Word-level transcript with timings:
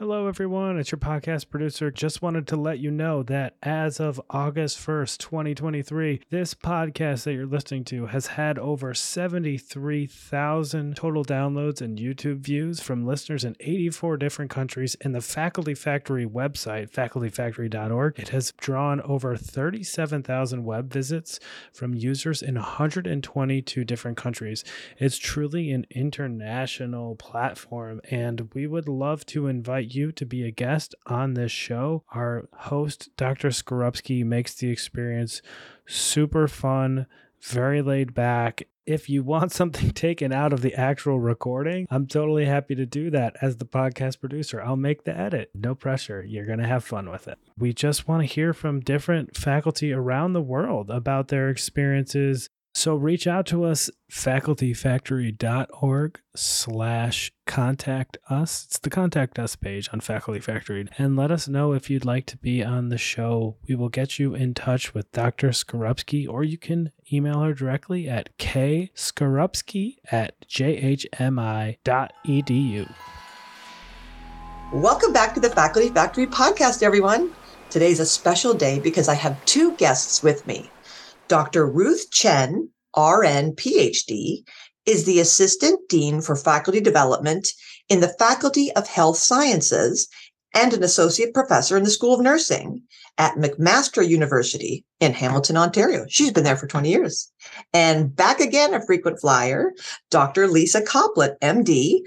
Hello, 0.00 0.28
everyone. 0.28 0.78
It's 0.78 0.92
your 0.92 1.00
podcast 1.00 1.50
producer. 1.50 1.90
Just 1.90 2.22
wanted 2.22 2.46
to 2.46 2.56
let 2.56 2.78
you 2.78 2.88
know 2.88 3.24
that 3.24 3.56
as 3.64 3.98
of 3.98 4.20
August 4.30 4.78
1st, 4.78 5.18
2023, 5.18 6.20
this 6.30 6.54
podcast 6.54 7.24
that 7.24 7.32
you're 7.32 7.46
listening 7.46 7.82
to 7.86 8.06
has 8.06 8.28
had 8.28 8.60
over 8.60 8.94
73,000 8.94 10.94
total 10.94 11.24
downloads 11.24 11.80
and 11.80 11.98
YouTube 11.98 12.38
views 12.38 12.78
from 12.78 13.08
listeners 13.08 13.42
in 13.42 13.56
84 13.58 14.18
different 14.18 14.52
countries. 14.52 14.96
And 15.00 15.16
the 15.16 15.20
Faculty 15.20 15.74
Factory 15.74 16.24
website, 16.24 16.92
facultyfactory.org, 16.92 18.20
it 18.20 18.28
has 18.28 18.52
drawn 18.52 19.00
over 19.00 19.36
37,000 19.36 20.64
web 20.64 20.92
visits 20.92 21.40
from 21.72 21.96
users 21.96 22.40
in 22.40 22.54
122 22.54 23.84
different 23.84 24.16
countries. 24.16 24.62
It's 24.98 25.18
truly 25.18 25.72
an 25.72 25.86
international 25.90 27.16
platform, 27.16 28.00
and 28.12 28.48
we 28.54 28.68
would 28.68 28.86
love 28.86 29.26
to 29.26 29.48
invite 29.48 29.87
you 29.94 30.12
to 30.12 30.26
be 30.26 30.44
a 30.44 30.50
guest 30.50 30.94
on 31.06 31.34
this 31.34 31.52
show. 31.52 32.04
Our 32.10 32.48
host, 32.52 33.10
Dr. 33.16 33.48
Skarupski, 33.48 34.24
makes 34.24 34.54
the 34.54 34.70
experience 34.70 35.42
super 35.86 36.48
fun, 36.48 37.06
very 37.40 37.82
laid 37.82 38.14
back. 38.14 38.64
If 38.86 39.10
you 39.10 39.22
want 39.22 39.52
something 39.60 39.90
taken 39.90 40.32
out 40.32 40.52
of 40.52 40.62
the 40.62 40.74
actual 40.74 41.20
recording, 41.20 41.86
I'm 41.90 42.06
totally 42.06 42.46
happy 42.46 42.74
to 42.74 42.86
do 42.86 43.10
that 43.10 43.36
as 43.42 43.56
the 43.56 43.66
podcast 43.66 44.20
producer. 44.20 44.62
I'll 44.62 44.76
make 44.76 45.04
the 45.04 45.16
edit. 45.16 45.50
No 45.54 45.74
pressure. 45.74 46.24
You're 46.24 46.46
going 46.46 46.58
to 46.60 46.66
have 46.66 46.84
fun 46.84 47.10
with 47.10 47.28
it. 47.28 47.38
We 47.56 47.72
just 47.72 48.08
want 48.08 48.22
to 48.22 48.34
hear 48.34 48.52
from 48.52 48.80
different 48.80 49.36
faculty 49.36 49.92
around 49.92 50.32
the 50.32 50.42
world 50.42 50.90
about 50.90 51.28
their 51.28 51.48
experiences 51.50 52.48
so 52.78 52.94
reach 52.94 53.26
out 53.26 53.44
to 53.46 53.64
us, 53.64 53.90
facultyfactory.org 54.10 56.20
slash 56.36 57.32
contact 57.44 58.16
us. 58.30 58.66
It's 58.66 58.78
the 58.78 58.88
contact 58.88 59.38
us 59.38 59.56
page 59.56 59.88
on 59.92 60.00
Faculty 60.00 60.38
Factory. 60.38 60.86
And 60.96 61.16
let 61.16 61.32
us 61.32 61.48
know 61.48 61.72
if 61.72 61.90
you'd 61.90 62.04
like 62.04 62.26
to 62.26 62.36
be 62.36 62.62
on 62.62 62.88
the 62.88 62.96
show. 62.96 63.56
We 63.68 63.74
will 63.74 63.88
get 63.88 64.20
you 64.20 64.34
in 64.34 64.54
touch 64.54 64.94
with 64.94 65.10
Dr. 65.10 65.48
Skarupski, 65.48 66.28
or 66.28 66.44
you 66.44 66.56
can 66.56 66.92
email 67.12 67.40
her 67.40 67.52
directly 67.52 68.08
at 68.08 68.30
kskarupski 68.38 69.96
at 70.12 70.48
jhmi.edu. 70.48 71.74
Welcome 74.72 75.12
back 75.12 75.34
to 75.34 75.40
the 75.40 75.50
Faculty 75.50 75.88
Factory 75.88 76.26
podcast, 76.26 76.84
everyone. 76.84 77.32
Today's 77.70 78.00
a 78.00 78.06
special 78.06 78.54
day 78.54 78.78
because 78.78 79.08
I 79.08 79.14
have 79.14 79.44
two 79.46 79.74
guests 79.76 80.22
with 80.22 80.46
me. 80.46 80.70
Dr. 81.28 81.66
Ruth 81.66 82.10
Chen, 82.10 82.70
RN, 82.96 83.52
PhD, 83.52 84.44
is 84.86 85.04
the 85.04 85.20
Assistant 85.20 85.80
Dean 85.88 86.20
for 86.20 86.34
Faculty 86.34 86.80
Development 86.80 87.46
in 87.88 88.00
the 88.00 88.14
Faculty 88.18 88.72
of 88.72 88.86
Health 88.88 89.18
Sciences 89.18 90.08
and 90.54 90.72
an 90.72 90.82
Associate 90.82 91.32
Professor 91.32 91.76
in 91.76 91.84
the 91.84 91.90
School 91.90 92.14
of 92.14 92.20
Nursing 92.20 92.82
at 93.18 93.34
McMaster 93.34 94.06
University 94.06 94.84
in 95.00 95.12
Hamilton, 95.12 95.56
Ontario. 95.56 96.06
She's 96.08 96.32
been 96.32 96.44
there 96.44 96.56
for 96.56 96.66
20 96.66 96.88
years. 96.88 97.30
And 97.74 98.14
back 98.14 98.40
again, 98.40 98.72
a 98.74 98.84
frequent 98.84 99.20
flyer, 99.20 99.72
Dr. 100.10 100.46
Lisa 100.46 100.80
Coplit, 100.80 101.38
MD, 101.40 102.00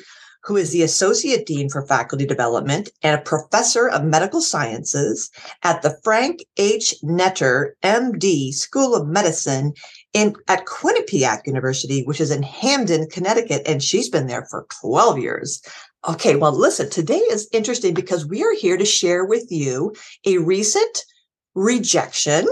who 0.44 0.58
is 0.58 0.72
the 0.72 0.82
Associate 0.82 1.46
Dean 1.46 1.70
for 1.70 1.86
Faculty 1.86 2.26
Development 2.26 2.90
and 3.04 3.20
a 3.20 3.24
Professor 3.24 3.88
of 3.88 4.04
Medical 4.04 4.42
Sciences 4.42 5.30
at 5.64 5.82
the 5.82 5.98
Frank 6.04 6.44
H. 6.58 6.96
Netter, 7.04 7.72
MD, 7.84 8.52
School 8.54 8.96
of 8.96 9.08
Medicine 9.08 9.74
in 10.14 10.36
at 10.48 10.66
Quinnipiac 10.66 11.46
University, 11.46 12.04
which 12.04 12.20
is 12.20 12.32
in 12.32 12.44
Hamden, 12.44 13.08
Connecticut, 13.10 13.62
and 13.66 13.84
she's 13.84 14.10
been 14.10 14.28
there 14.28 14.46
for 14.50 14.66
12 14.82 15.20
years. 15.20 15.62
Okay, 16.08 16.36
well, 16.36 16.52
listen, 16.52 16.90
today 16.90 17.20
is 17.20 17.48
interesting 17.54 17.94
because 17.94 18.26
we 18.26 18.44
are 18.44 18.56
here 18.56 18.78
to 18.78 18.86
share 18.86 19.24
with 19.24 19.52
you 19.52 19.94
a 20.26 20.40
recent 20.40 21.06
rejection. 21.54 22.48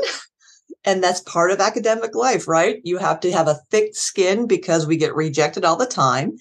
And 0.85 1.03
that's 1.03 1.19
part 1.21 1.51
of 1.51 1.59
academic 1.59 2.15
life, 2.15 2.47
right? 2.47 2.79
You 2.83 2.99
have 2.99 3.19
to 3.21 3.31
have 3.31 3.47
a 3.47 3.59
thick 3.69 3.95
skin 3.95 4.47
because 4.47 4.87
we 4.87 4.95
get 4.95 5.13
rejected 5.13 5.65
all 5.65 5.75
the 5.75 5.85
time. 5.85 6.37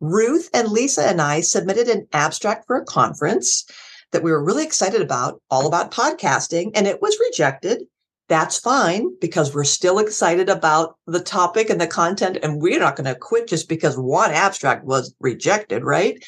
Ruth 0.00 0.48
and 0.54 0.68
Lisa 0.68 1.06
and 1.06 1.20
I 1.20 1.40
submitted 1.40 1.88
an 1.88 2.06
abstract 2.12 2.66
for 2.66 2.76
a 2.76 2.84
conference 2.84 3.64
that 4.12 4.22
we 4.22 4.30
were 4.30 4.42
really 4.42 4.64
excited 4.64 5.00
about, 5.00 5.40
all 5.50 5.66
about 5.66 5.92
podcasting, 5.92 6.72
and 6.74 6.86
it 6.86 7.00
was 7.02 7.18
rejected. 7.20 7.84
That's 8.28 8.58
fine 8.58 9.16
because 9.20 9.54
we're 9.54 9.64
still 9.64 9.98
excited 9.98 10.48
about 10.48 10.96
the 11.06 11.20
topic 11.20 11.68
and 11.68 11.80
the 11.80 11.86
content, 11.86 12.38
and 12.42 12.62
we're 12.62 12.80
not 12.80 12.96
going 12.96 13.12
to 13.12 13.14
quit 13.14 13.48
just 13.48 13.68
because 13.68 13.98
one 13.98 14.30
abstract 14.30 14.84
was 14.84 15.14
rejected, 15.20 15.84
right? 15.84 16.22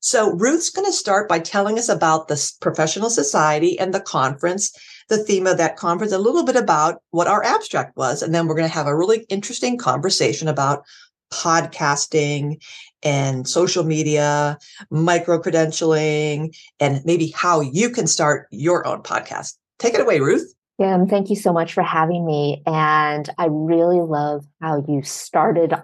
So, 0.00 0.30
Ruth's 0.30 0.70
going 0.70 0.86
to 0.86 0.92
start 0.92 1.28
by 1.28 1.40
telling 1.40 1.76
us 1.76 1.88
about 1.88 2.28
the 2.28 2.52
professional 2.60 3.10
society 3.10 3.78
and 3.78 3.92
the 3.92 4.00
conference, 4.00 4.70
the 5.08 5.18
theme 5.18 5.46
of 5.48 5.58
that 5.58 5.76
conference, 5.76 6.12
a 6.12 6.18
little 6.18 6.44
bit 6.44 6.54
about 6.54 7.02
what 7.10 7.26
our 7.26 7.42
abstract 7.42 7.96
was. 7.96 8.22
And 8.22 8.32
then 8.32 8.46
we're 8.46 8.54
going 8.54 8.68
to 8.68 8.74
have 8.74 8.86
a 8.86 8.96
really 8.96 9.26
interesting 9.28 9.76
conversation 9.76 10.46
about 10.46 10.84
podcasting 11.32 12.62
and 13.02 13.48
social 13.48 13.84
media, 13.84 14.58
micro 14.90 15.40
credentialing, 15.40 16.56
and 16.80 17.00
maybe 17.04 17.28
how 17.28 17.60
you 17.60 17.90
can 17.90 18.06
start 18.06 18.48
your 18.50 18.86
own 18.86 19.02
podcast. 19.02 19.54
Take 19.78 19.94
it 19.94 20.00
away, 20.00 20.20
Ruth. 20.20 20.54
Yeah, 20.78 21.04
thank 21.06 21.28
you 21.28 21.36
so 21.36 21.52
much 21.52 21.72
for 21.72 21.82
having 21.82 22.24
me. 22.24 22.62
And 22.66 23.28
I 23.36 23.48
really 23.50 24.00
love 24.00 24.44
how 24.60 24.84
you 24.88 25.02
started 25.02 25.74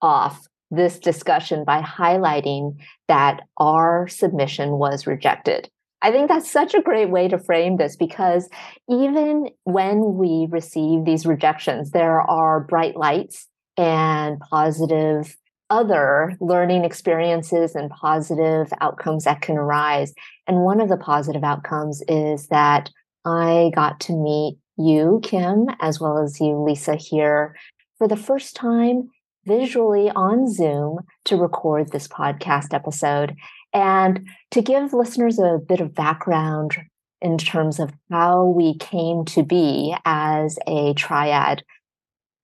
off 0.00 0.46
this 0.70 0.98
discussion 0.98 1.64
by 1.64 1.82
highlighting 1.82 2.76
that 3.08 3.42
our 3.58 4.08
submission 4.08 4.72
was 4.72 5.06
rejected. 5.06 5.68
I 6.00 6.10
think 6.10 6.28
that's 6.28 6.50
such 6.50 6.74
a 6.74 6.82
great 6.82 7.10
way 7.10 7.28
to 7.28 7.38
frame 7.38 7.76
this 7.76 7.94
because 7.94 8.48
even 8.90 9.50
when 9.64 10.14
we 10.14 10.48
receive 10.50 11.04
these 11.04 11.26
rejections, 11.26 11.90
there 11.90 12.20
are 12.22 12.58
bright 12.58 12.96
lights 12.96 13.46
and 13.76 14.40
positive 14.40 15.36
other 15.72 16.36
learning 16.38 16.84
experiences 16.84 17.74
and 17.74 17.90
positive 17.90 18.70
outcomes 18.82 19.24
that 19.24 19.40
can 19.40 19.56
arise. 19.56 20.12
And 20.46 20.58
one 20.58 20.82
of 20.82 20.90
the 20.90 20.98
positive 20.98 21.42
outcomes 21.42 22.02
is 22.08 22.48
that 22.48 22.90
I 23.24 23.72
got 23.74 23.98
to 24.00 24.12
meet 24.12 24.58
you, 24.76 25.20
Kim, 25.22 25.68
as 25.80 25.98
well 25.98 26.18
as 26.18 26.38
you, 26.40 26.62
Lisa, 26.62 26.94
here 26.94 27.56
for 27.96 28.06
the 28.06 28.18
first 28.18 28.54
time 28.54 29.08
visually 29.46 30.10
on 30.10 30.46
Zoom 30.52 30.98
to 31.24 31.36
record 31.36 31.90
this 31.90 32.06
podcast 32.06 32.74
episode 32.74 33.34
and 33.72 34.28
to 34.50 34.60
give 34.60 34.92
listeners 34.92 35.38
a 35.38 35.58
bit 35.66 35.80
of 35.80 35.94
background 35.94 36.76
in 37.22 37.38
terms 37.38 37.80
of 37.80 37.92
how 38.10 38.44
we 38.44 38.76
came 38.76 39.24
to 39.24 39.42
be 39.42 39.96
as 40.04 40.58
a 40.66 40.92
triad 40.94 41.64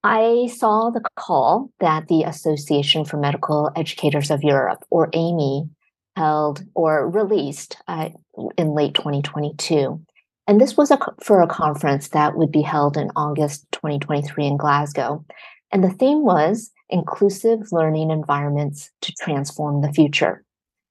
I 0.05 0.49
saw 0.57 0.91
the 0.91 1.03
call 1.17 1.71
that 1.81 2.09
the 2.09 2.23
Association 2.23 3.05
for 3.05 3.17
Medical 3.17 3.71
Educators 3.75 4.31
of 4.31 4.43
Europe, 4.43 4.85
or 4.91 5.11
AME, 5.13 5.71
held 6.17 6.65
or 6.75 7.09
released 7.09 7.77
uh, 7.89 8.11
in 8.57 8.75
late 8.75 8.95
2022. 8.95 10.01
And 10.47 10.61
this 10.61 10.77
was 10.77 10.91
a, 10.91 10.99
for 11.23 11.43
a 11.43 11.47
conference 11.47 12.09
that 12.09 12.37
would 12.37 12.51
be 12.51 12.63
held 12.63 12.97
in 12.97 13.11
August 13.17 13.67
2023 13.73 14.47
in 14.47 14.57
Glasgow. 14.57 15.25
And 15.71 15.85
the 15.85 15.91
theme 15.91 16.25
was 16.25 16.71
inclusive 16.89 17.71
learning 17.71 18.11
environments 18.11 18.91
to 19.03 19.13
transform 19.21 19.83
the 19.83 19.93
future. 19.93 20.45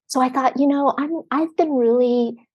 So 0.06 0.20
I 0.20 0.28
thought, 0.28 0.58
you 0.58 0.66
know, 0.66 0.94
I'm, 0.96 1.22
I've 1.30 1.56
been 1.56 1.72
really 1.72 2.48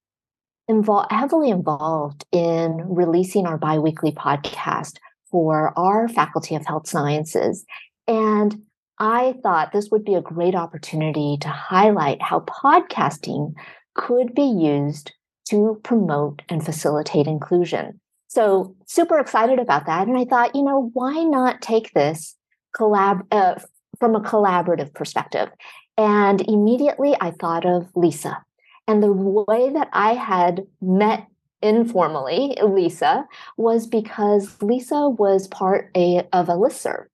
involved, 0.68 1.12
heavily 1.12 1.50
involved 1.50 2.25
in 2.31 2.81
releasing 2.88 3.46
our 3.46 3.58
biweekly 3.58 4.14
podcast 4.14 4.97
for 5.33 5.73
our 5.75 6.07
Faculty 6.07 6.53
of 6.53 6.63
Health 6.63 6.88
Sciences. 6.88 7.66
And 8.07 8.61
I 8.99 9.33
thought 9.41 9.71
this 9.71 9.89
would 9.89 10.05
be 10.05 10.13
a 10.13 10.21
great 10.21 10.53
opportunity 10.53 11.38
to 11.41 11.49
highlight 11.49 12.21
how 12.21 12.41
podcasting 12.41 13.55
could 13.95 14.35
be 14.35 14.43
used 14.43 15.11
to 15.49 15.81
promote 15.84 16.43
and 16.49 16.63
facilitate 16.63 17.25
inclusion. 17.25 17.99
So, 18.28 18.75
super 18.85 19.17
excited 19.17 19.58
about 19.58 19.87
that. 19.87 20.08
And 20.08 20.17
I 20.17 20.25
thought, 20.25 20.55
you 20.55 20.63
know, 20.63 20.91
why 20.93 21.23
not 21.23 21.63
take 21.63 21.91
this 21.93 22.35
collab 22.78 23.22
uh, 23.31 23.55
from 23.99 24.16
a 24.16 24.22
collaborative 24.22 24.93
perspective? 24.93 25.49
And 25.97 26.41
immediately 26.47 27.16
I 27.19 27.31
thought 27.31 27.66
of 27.66 27.90
Lisa 27.96 28.43
and 28.87 29.02
the 29.02 29.11
way 29.11 29.72
that 29.72 29.90
I 29.93 30.13
had 30.13 30.61
met 30.79 31.25
informally, 31.63 32.55
Lisa, 32.61 33.25
was 33.57 33.87
because 33.87 34.61
Lisa 34.61 35.09
was 35.09 35.47
part 35.47 35.89
a, 35.95 36.27
of 36.33 36.49
a 36.49 36.53
listserv 36.53 37.05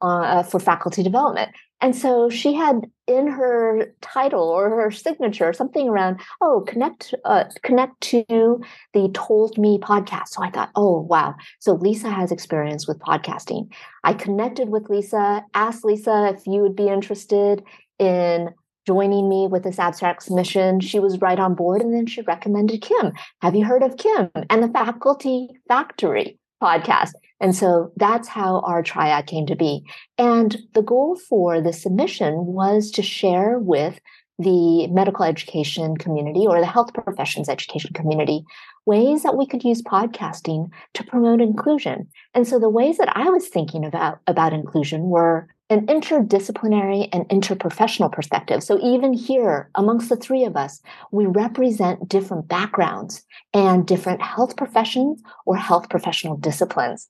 uh, 0.00 0.42
for 0.42 0.58
faculty 0.58 1.02
development. 1.02 1.50
And 1.80 1.94
so 1.94 2.28
she 2.28 2.54
had 2.54 2.90
in 3.06 3.28
her 3.28 3.94
title 4.00 4.42
or 4.42 4.68
her 4.68 4.90
signature 4.90 5.52
something 5.52 5.88
around, 5.88 6.20
oh, 6.40 6.64
connect 6.66 7.14
uh, 7.24 7.44
connect 7.62 8.00
to 8.00 8.60
the 8.94 9.08
Told 9.14 9.56
Me 9.58 9.78
podcast. 9.78 10.28
So 10.28 10.42
I 10.42 10.50
thought, 10.50 10.70
oh 10.74 11.00
wow. 11.02 11.36
So 11.60 11.74
Lisa 11.74 12.10
has 12.10 12.32
experience 12.32 12.88
with 12.88 12.98
podcasting. 12.98 13.70
I 14.02 14.12
connected 14.12 14.70
with 14.70 14.90
Lisa, 14.90 15.44
asked 15.54 15.84
Lisa 15.84 16.34
if 16.34 16.46
you 16.46 16.62
would 16.62 16.74
be 16.74 16.88
interested 16.88 17.62
in 18.00 18.50
joining 18.88 19.28
me 19.28 19.46
with 19.46 19.64
this 19.64 19.78
abstract 19.78 20.22
submission, 20.22 20.80
she 20.80 20.98
was 20.98 21.20
right 21.20 21.38
on 21.38 21.54
board. 21.54 21.82
And 21.82 21.92
then 21.92 22.06
she 22.06 22.22
recommended 22.22 22.80
Kim. 22.80 23.12
Have 23.42 23.54
you 23.54 23.62
heard 23.62 23.82
of 23.82 23.98
Kim 23.98 24.30
and 24.48 24.62
the 24.62 24.68
Faculty 24.68 25.50
Factory 25.68 26.38
podcast? 26.62 27.10
And 27.38 27.54
so 27.54 27.92
that's 27.96 28.28
how 28.28 28.60
our 28.60 28.82
triad 28.82 29.26
came 29.26 29.44
to 29.44 29.54
be. 29.54 29.84
And 30.16 30.56
the 30.72 30.80
goal 30.80 31.18
for 31.28 31.60
the 31.60 31.74
submission 31.74 32.46
was 32.46 32.90
to 32.92 33.02
share 33.02 33.58
with 33.58 34.00
the 34.38 34.86
medical 34.86 35.26
education 35.26 35.98
community 35.98 36.46
or 36.46 36.58
the 36.58 36.66
health 36.66 36.94
professions 36.94 37.50
education 37.50 37.92
community 37.92 38.42
ways 38.86 39.22
that 39.22 39.36
we 39.36 39.44
could 39.44 39.64
use 39.64 39.82
podcasting 39.82 40.70
to 40.94 41.04
promote 41.04 41.42
inclusion. 41.42 42.08
And 42.32 42.48
so 42.48 42.58
the 42.58 42.70
ways 42.70 42.96
that 42.96 43.14
I 43.14 43.28
was 43.28 43.48
thinking 43.48 43.84
about 43.84 44.20
about 44.26 44.54
inclusion 44.54 45.10
were 45.10 45.48
an 45.70 45.86
interdisciplinary 45.86 47.08
and 47.12 47.28
interprofessional 47.28 48.10
perspective. 48.10 48.62
So 48.62 48.78
even 48.82 49.12
here 49.12 49.70
amongst 49.74 50.08
the 50.08 50.16
three 50.16 50.44
of 50.44 50.56
us, 50.56 50.80
we 51.10 51.26
represent 51.26 52.08
different 52.08 52.48
backgrounds 52.48 53.24
and 53.52 53.86
different 53.86 54.22
health 54.22 54.56
professions 54.56 55.22
or 55.44 55.56
health 55.56 55.90
professional 55.90 56.36
disciplines. 56.36 57.08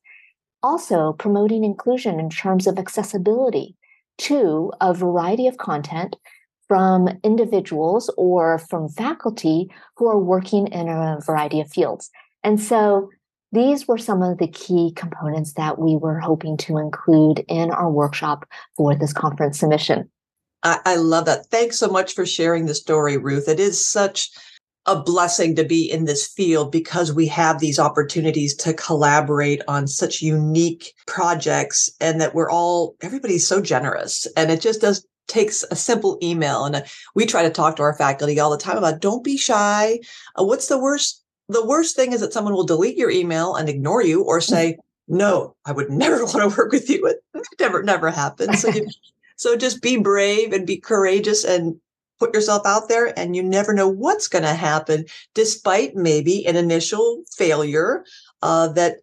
Also 0.62 1.12
promoting 1.12 1.62
inclusion 1.62 2.18
in 2.18 2.30
terms 2.30 2.66
of 2.66 2.78
accessibility 2.78 3.76
to 4.18 4.72
a 4.80 4.92
variety 4.92 5.46
of 5.46 5.56
content 5.56 6.16
from 6.66 7.08
individuals 7.22 8.12
or 8.18 8.58
from 8.58 8.88
faculty 8.88 9.70
who 9.96 10.08
are 10.08 10.18
working 10.18 10.66
in 10.66 10.88
a 10.88 11.18
variety 11.24 11.60
of 11.60 11.70
fields. 11.70 12.10
And 12.42 12.60
so 12.60 13.08
these 13.52 13.88
were 13.88 13.98
some 13.98 14.22
of 14.22 14.38
the 14.38 14.48
key 14.48 14.92
components 14.94 15.54
that 15.54 15.78
we 15.78 15.96
were 15.96 16.18
hoping 16.18 16.56
to 16.58 16.78
include 16.78 17.44
in 17.48 17.70
our 17.70 17.90
workshop 17.90 18.46
for 18.76 18.94
this 18.94 19.12
conference 19.12 19.58
submission. 19.58 20.10
I, 20.62 20.78
I 20.84 20.96
love 20.96 21.26
that. 21.26 21.46
Thanks 21.46 21.78
so 21.78 21.88
much 21.88 22.14
for 22.14 22.26
sharing 22.26 22.66
the 22.66 22.74
story, 22.74 23.16
Ruth. 23.16 23.48
It 23.48 23.60
is 23.60 23.84
such 23.86 24.30
a 24.86 25.00
blessing 25.00 25.54
to 25.54 25.64
be 25.64 25.90
in 25.90 26.04
this 26.04 26.26
field 26.26 26.72
because 26.72 27.12
we 27.12 27.26
have 27.26 27.60
these 27.60 27.78
opportunities 27.78 28.56
to 28.56 28.72
collaborate 28.72 29.62
on 29.68 29.86
such 29.86 30.22
unique 30.22 30.94
projects 31.06 31.90
and 32.00 32.20
that 32.20 32.34
we're 32.34 32.50
all 32.50 32.96
everybody's 33.02 33.46
so 33.46 33.60
generous 33.60 34.26
and 34.34 34.50
it 34.50 34.62
just 34.62 34.80
does 34.80 35.06
takes 35.26 35.62
a 35.70 35.76
simple 35.76 36.18
email 36.22 36.64
and 36.64 36.82
we 37.14 37.26
try 37.26 37.42
to 37.42 37.50
talk 37.50 37.76
to 37.76 37.82
our 37.82 37.94
faculty 37.98 38.40
all 38.40 38.50
the 38.50 38.56
time 38.56 38.78
about 38.78 39.00
don't 39.00 39.22
be 39.22 39.36
shy 39.36 39.98
uh, 40.36 40.42
what's 40.42 40.68
the 40.68 40.78
worst 40.78 41.22
the 41.48 41.64
worst 41.64 41.96
thing 41.96 42.12
is 42.12 42.20
that 42.20 42.32
someone 42.32 42.54
will 42.54 42.66
delete 42.66 42.96
your 42.96 43.10
email 43.10 43.54
and 43.54 43.68
ignore 43.68 44.02
you 44.02 44.22
or 44.22 44.40
say 44.40 44.76
no 45.06 45.54
i 45.64 45.72
would 45.72 45.90
never 46.04 46.24
want 46.24 46.50
to 46.50 46.56
work 46.56 46.72
with 46.72 46.88
you 46.88 47.06
it 47.06 47.22
never 47.60 47.82
never 47.82 48.10
happens 48.10 48.62
so, 48.62 48.68
you, 48.68 48.86
so 49.36 49.56
just 49.56 49.82
be 49.82 49.96
brave 49.96 50.52
and 50.52 50.66
be 50.66 50.76
courageous 50.76 51.44
and 51.44 51.76
put 52.18 52.34
yourself 52.34 52.66
out 52.66 52.88
there 52.88 53.16
and 53.18 53.36
you 53.36 53.42
never 53.42 53.72
know 53.72 53.88
what's 53.88 54.28
going 54.28 54.42
to 54.42 54.54
happen 54.54 55.04
despite 55.34 55.94
maybe 55.94 56.44
an 56.46 56.56
initial 56.56 57.22
failure 57.30 58.04
uh, 58.42 58.68
that 58.68 58.96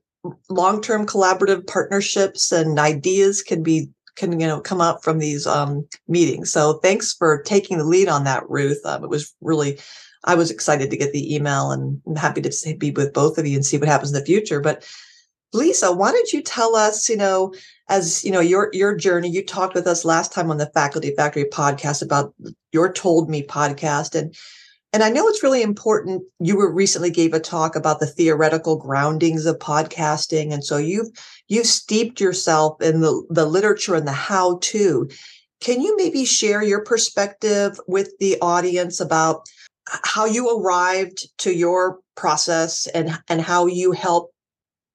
long-term 0.50 1.06
collaborative 1.06 1.66
partnerships 1.68 2.52
and 2.52 2.80
ideas 2.80 3.42
can 3.42 3.64
be 3.64 3.90
can 4.16 4.40
you 4.40 4.48
know 4.48 4.60
come 4.62 4.82
up 4.82 5.04
from 5.04 5.20
these 5.20 5.46
um, 5.46 5.88
meetings. 6.08 6.52
So 6.52 6.80
thanks 6.80 7.14
for 7.14 7.42
taking 7.44 7.78
the 7.78 7.84
lead 7.84 8.08
on 8.08 8.24
that, 8.24 8.50
Ruth. 8.50 8.80
Um, 8.86 9.04
it 9.04 9.10
was 9.10 9.34
really 9.42 9.80
I 10.26 10.36
was 10.36 10.52
excited 10.52 10.90
to 10.90 10.98
get 10.98 11.14
the 11.14 11.36
email 11.36 11.72
and 11.72 12.02
I'm 12.08 12.16
happy 12.16 12.42
to 12.42 12.76
be 12.78 12.92
with 12.92 13.14
both 13.14 13.38
of 13.38 13.48
you 13.48 13.56
and 13.56 13.66
see 13.66 13.78
what 13.78 13.88
happens 13.88 14.12
in 14.12 14.20
the 14.20 14.26
future. 14.26 14.60
But 14.60 14.86
Lisa, 15.54 15.92
why 15.94 16.12
don't 16.12 16.34
you 16.34 16.42
tell 16.42 16.76
us, 16.76 17.08
you 17.08 17.16
know, 17.16 17.54
as 17.88 18.26
you 18.26 18.32
know, 18.32 18.42
your 18.42 18.70
your 18.74 18.96
journey, 18.96 19.30
you 19.30 19.46
talked 19.46 19.76
with 19.76 19.88
us 19.88 20.04
last 20.04 20.34
time 20.34 20.52
on 20.52 20.58
the 20.58 20.72
Faculty 20.74 21.14
Factory 21.16 21.46
podcast 21.46 22.02
about 22.02 22.34
your 22.72 22.92
Told 22.92 23.30
Me 23.30 23.44
podcast. 23.44 24.16
And 24.20 24.36
and 24.92 25.04
I 25.04 25.10
know 25.10 25.28
it's 25.28 25.44
really 25.44 25.62
important. 25.62 26.24
You 26.40 26.58
were 26.58 26.72
recently 26.72 27.10
gave 27.12 27.34
a 27.34 27.40
talk 27.40 27.76
about 27.76 28.00
the 28.00 28.08
theoretical 28.08 28.78
groundings 28.78 29.46
of 29.46 29.60
podcasting. 29.60 30.54
And 30.54 30.64
so 30.64 30.78
you've 30.78 31.10
you've 31.48 31.68
steeped 31.68 32.20
yourself 32.20 32.82
in 32.82 33.02
the, 33.02 33.26
the 33.30 33.46
literature 33.46 33.96
and 33.96 34.08
the 34.08 34.14
how 34.14 34.58
to. 34.62 35.10
Can 35.62 35.82
you 35.82 35.96
maybe 35.98 36.26
share 36.26 36.64
your 36.64 36.84
perspective 36.84 37.80
with 37.88 38.12
the 38.20 38.38
audience 38.42 39.00
about 39.00 39.46
how 39.88 40.26
you 40.26 40.60
arrived 40.60 41.28
to 41.40 41.54
your 41.54 42.00
process 42.16 42.88
and, 42.88 43.18
and 43.30 43.42
how 43.42 43.66
you 43.68 43.92
help 43.92 44.32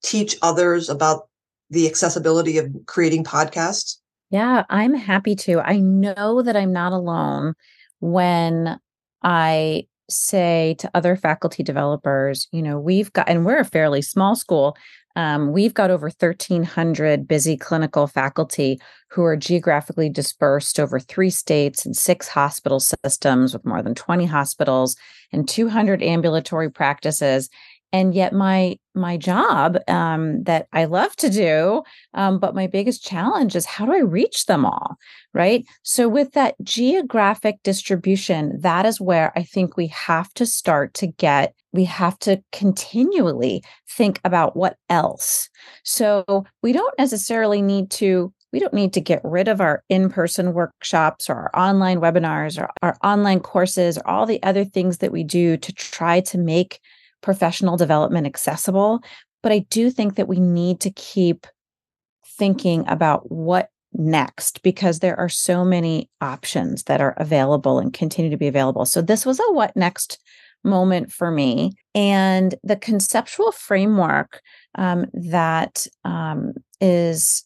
teach 0.03 0.35
others 0.41 0.89
about 0.89 1.27
the 1.69 1.87
accessibility 1.87 2.57
of 2.57 2.67
creating 2.85 3.23
podcasts? 3.23 3.97
Yeah, 4.29 4.63
I'm 4.69 4.93
happy 4.93 5.35
to. 5.35 5.59
I 5.59 5.77
know 5.77 6.41
that 6.41 6.55
I'm 6.55 6.73
not 6.73 6.93
alone 6.93 7.53
when 7.99 8.79
I 9.23 9.87
say 10.09 10.75
to 10.79 10.91
other 10.93 11.15
faculty 11.15 11.63
developers, 11.63 12.47
you 12.51 12.61
know, 12.61 12.79
we've 12.79 13.11
got, 13.13 13.29
and 13.29 13.45
we're 13.45 13.59
a 13.59 13.65
fairly 13.65 14.01
small 14.01 14.35
school, 14.35 14.75
um, 15.15 15.51
we've 15.51 15.73
got 15.73 15.91
over 15.91 16.07
1,300 16.07 17.27
busy 17.27 17.57
clinical 17.57 18.07
faculty 18.07 18.79
who 19.09 19.23
are 19.23 19.35
geographically 19.35 20.09
dispersed 20.09 20.79
over 20.79 20.99
three 20.99 21.29
states 21.29 21.85
and 21.85 21.95
six 21.97 22.27
hospital 22.27 22.79
systems 22.79 23.53
with 23.53 23.65
more 23.65 23.81
than 23.81 23.93
20 23.93 24.25
hospitals 24.25 24.95
and 25.33 25.47
200 25.47 26.01
ambulatory 26.01 26.69
practices 26.69 27.49
and 27.93 28.13
yet 28.13 28.33
my 28.33 28.77
my 28.93 29.17
job 29.17 29.77
um, 29.87 30.43
that 30.43 30.67
i 30.73 30.85
love 30.85 31.15
to 31.15 31.29
do 31.29 31.81
um, 32.13 32.39
but 32.39 32.55
my 32.55 32.67
biggest 32.67 33.03
challenge 33.03 33.55
is 33.55 33.65
how 33.65 33.85
do 33.85 33.93
i 33.93 33.99
reach 33.99 34.45
them 34.45 34.65
all 34.65 34.97
right? 35.33 35.65
So 35.83 36.09
with 36.09 36.33
that 36.33 36.55
geographic 36.61 37.59
distribution 37.63 38.59
that 38.61 38.85
is 38.85 38.99
where 38.99 39.31
i 39.37 39.43
think 39.43 39.77
we 39.77 39.87
have 39.87 40.33
to 40.33 40.45
start 40.45 40.93
to 40.95 41.07
get 41.07 41.53
we 41.73 41.85
have 41.85 42.19
to 42.19 42.41
continually 42.51 43.63
think 43.87 44.19
about 44.23 44.55
what 44.55 44.77
else. 44.89 45.49
So 45.83 46.45
we 46.61 46.73
don't 46.73 46.97
necessarily 46.97 47.61
need 47.61 47.89
to 47.91 48.33
we 48.53 48.59
don't 48.59 48.73
need 48.73 48.91
to 48.93 49.01
get 49.01 49.21
rid 49.23 49.47
of 49.47 49.61
our 49.61 49.81
in-person 49.87 50.51
workshops 50.51 51.29
or 51.29 51.35
our 51.35 51.51
online 51.55 52.01
webinars 52.01 52.61
or 52.61 52.69
our 52.81 52.97
online 53.01 53.39
courses 53.39 53.97
or 53.97 54.05
all 54.05 54.25
the 54.25 54.43
other 54.43 54.65
things 54.65 54.97
that 54.97 55.13
we 55.13 55.23
do 55.23 55.55
to 55.55 55.71
try 55.71 56.19
to 56.19 56.37
make 56.37 56.81
professional 57.21 57.77
development 57.77 58.27
accessible. 58.27 59.01
But 59.43 59.51
I 59.51 59.59
do 59.69 59.89
think 59.89 60.15
that 60.15 60.27
we 60.27 60.39
need 60.39 60.79
to 60.81 60.91
keep 60.91 61.47
thinking 62.25 62.87
about 62.87 63.31
what 63.31 63.69
next 63.93 64.63
because 64.63 64.99
there 64.99 65.19
are 65.19 65.29
so 65.29 65.65
many 65.65 66.09
options 66.21 66.83
that 66.83 67.01
are 67.01 67.13
available 67.17 67.79
and 67.79 67.93
continue 67.93 68.31
to 68.31 68.37
be 68.37 68.47
available. 68.47 68.85
So 68.85 69.01
this 69.01 69.25
was 69.25 69.39
a 69.39 69.51
what 69.51 69.75
next 69.75 70.19
moment 70.63 71.11
for 71.11 71.31
me. 71.31 71.73
And 71.93 72.55
the 72.63 72.75
conceptual 72.75 73.51
framework 73.51 74.41
um, 74.75 75.05
that 75.13 75.87
um, 76.05 76.53
is 76.79 77.43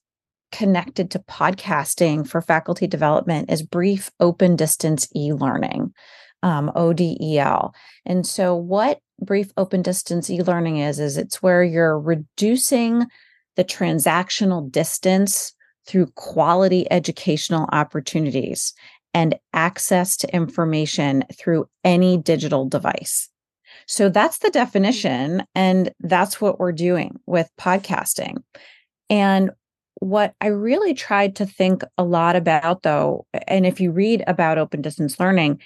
connected 0.51 1.11
to 1.11 1.19
podcasting 1.19 2.27
for 2.27 2.41
faculty 2.41 2.87
development 2.87 3.51
is 3.51 3.61
brief 3.61 4.11
open 4.19 4.55
distance 4.55 5.07
e 5.15 5.33
learning, 5.33 5.93
um, 6.45 6.71
ODEL. 6.75 7.73
And 8.05 8.25
so, 8.25 8.55
what 8.55 8.99
brief 9.19 9.51
open 9.57 9.81
distance 9.81 10.29
e-learning 10.29 10.77
is 10.77 10.99
is 10.99 11.17
it's 11.17 11.41
where 11.41 11.63
you're 11.63 11.99
reducing 11.99 13.05
the 13.55 13.63
transactional 13.63 14.71
distance 14.71 15.53
through 15.87 16.07
quality 16.15 16.89
educational 16.91 17.67
opportunities 17.71 18.73
and 19.13 19.35
access 19.53 20.17
to 20.17 20.35
information 20.35 21.23
through 21.33 21.67
any 21.83 22.17
digital 22.17 22.67
device. 22.67 23.29
So 23.87 24.09
that's 24.09 24.39
the 24.39 24.49
definition 24.49 25.43
and 25.55 25.91
that's 26.01 26.41
what 26.41 26.59
we're 26.59 26.73
doing 26.73 27.19
with 27.25 27.49
podcasting. 27.59 28.37
And 29.09 29.51
what 30.01 30.33
I 30.41 30.47
really 30.47 30.93
tried 30.93 31.37
to 31.37 31.45
think 31.45 31.83
a 31.97 32.03
lot 32.03 32.35
about 32.35 32.83
though 32.83 33.25
and 33.47 33.65
if 33.65 33.79
you 33.79 33.91
read 33.91 34.23
about 34.27 34.57
open 34.57 34.81
distance 34.81 35.19
learning 35.19 35.61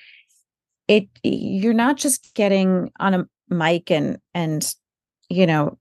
it 0.89 1.07
you're 1.23 1.73
not 1.73 1.95
just 1.95 2.33
getting 2.33 2.91
on 2.99 3.13
a 3.13 3.25
mic 3.49 3.89
and 3.89 4.17
and 4.33 4.75
you 5.29 5.45
know 5.45 5.77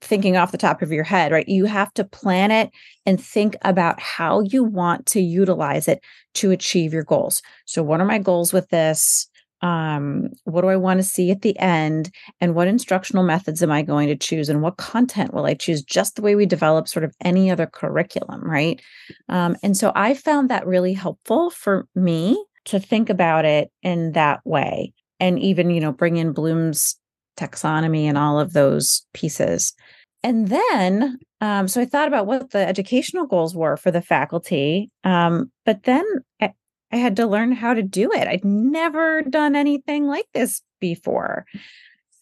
thinking 0.00 0.36
off 0.36 0.50
the 0.50 0.58
top 0.58 0.82
of 0.82 0.90
your 0.90 1.04
head 1.04 1.30
right 1.30 1.48
you 1.48 1.66
have 1.66 1.92
to 1.94 2.02
plan 2.02 2.50
it 2.50 2.70
and 3.06 3.22
think 3.22 3.54
about 3.62 4.00
how 4.00 4.40
you 4.40 4.64
want 4.64 5.06
to 5.06 5.20
utilize 5.20 5.86
it 5.86 6.02
to 6.34 6.50
achieve 6.50 6.92
your 6.92 7.04
goals 7.04 7.42
so 7.66 7.82
what 7.82 8.00
are 8.00 8.06
my 8.06 8.18
goals 8.18 8.52
with 8.52 8.68
this 8.70 9.28
um, 9.62 10.30
what 10.42 10.62
do 10.62 10.68
I 10.68 10.76
want 10.76 10.98
to 10.98 11.04
see 11.04 11.30
at 11.30 11.42
the 11.42 11.56
end? 11.60 12.10
And 12.40 12.56
what 12.56 12.66
instructional 12.66 13.22
methods 13.22 13.62
am 13.62 13.70
I 13.70 13.82
going 13.82 14.08
to 14.08 14.16
choose? 14.16 14.48
And 14.48 14.60
what 14.60 14.76
content 14.76 15.32
will 15.32 15.46
I 15.46 15.54
choose? 15.54 15.84
Just 15.84 16.16
the 16.16 16.22
way 16.22 16.34
we 16.34 16.46
develop 16.46 16.88
sort 16.88 17.04
of 17.04 17.14
any 17.20 17.48
other 17.48 17.66
curriculum, 17.66 18.42
right? 18.42 18.82
Um, 19.28 19.56
and 19.62 19.76
so 19.76 19.92
I 19.94 20.14
found 20.14 20.50
that 20.50 20.66
really 20.66 20.94
helpful 20.94 21.50
for 21.50 21.86
me 21.94 22.44
to 22.64 22.78
think 22.78 23.10
about 23.10 23.44
it 23.44 23.70
in 23.82 24.12
that 24.12 24.40
way 24.44 24.92
and 25.20 25.38
even 25.38 25.70
you 25.70 25.80
know 25.80 25.92
bring 25.92 26.16
in 26.16 26.32
bloom's 26.32 26.96
taxonomy 27.36 28.04
and 28.04 28.18
all 28.18 28.38
of 28.38 28.52
those 28.52 29.06
pieces 29.14 29.74
and 30.22 30.48
then 30.48 31.18
um, 31.40 31.66
so 31.66 31.80
i 31.80 31.84
thought 31.84 32.08
about 32.08 32.26
what 32.26 32.50
the 32.50 32.66
educational 32.66 33.26
goals 33.26 33.54
were 33.54 33.76
for 33.76 33.90
the 33.90 34.02
faculty 34.02 34.90
um, 35.04 35.50
but 35.64 35.82
then 35.84 36.04
I, 36.40 36.52
I 36.92 36.96
had 36.96 37.16
to 37.16 37.26
learn 37.26 37.52
how 37.52 37.72
to 37.72 37.82
do 37.82 38.12
it. 38.12 38.28
I'd 38.28 38.44
never 38.44 39.22
done 39.22 39.56
anything 39.56 40.06
like 40.06 40.26
this 40.34 40.60
before. 40.78 41.46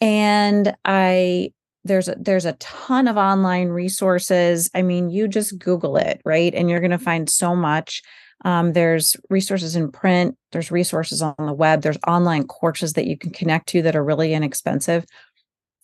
And 0.01 0.75
I 0.85 1.53
there's 1.83 2.09
a, 2.09 2.17
there's 2.19 2.45
a 2.45 2.53
ton 2.55 3.09
of 3.09 3.17
online 3.17 3.69
resources. 3.69 4.71
I 4.75 4.83
mean, 4.83 5.09
you 5.09 5.27
just 5.27 5.59
Google 5.59 5.97
it, 5.97 6.21
right? 6.27 6.55
And 6.55 6.69
you're 6.69 6.81
going 6.81 6.91
to 6.91 6.99
find 6.99 7.29
so 7.29 7.57
much. 7.57 8.03
Um, 8.45 8.73
there's 8.73 9.17
resources 9.29 9.77
in 9.77 9.93
print, 9.93 10.37
there's 10.53 10.71
resources 10.71 11.21
on 11.21 11.35
the 11.39 11.53
web, 11.53 11.83
there's 11.83 11.99
online 12.07 12.47
courses 12.47 12.95
that 12.95 13.07
you 13.07 13.17
can 13.17 13.31
connect 13.31 13.69
to 13.69 13.83
that 13.83 13.97
are 13.97 14.05
really 14.05 14.33
inexpensive. 14.33 15.05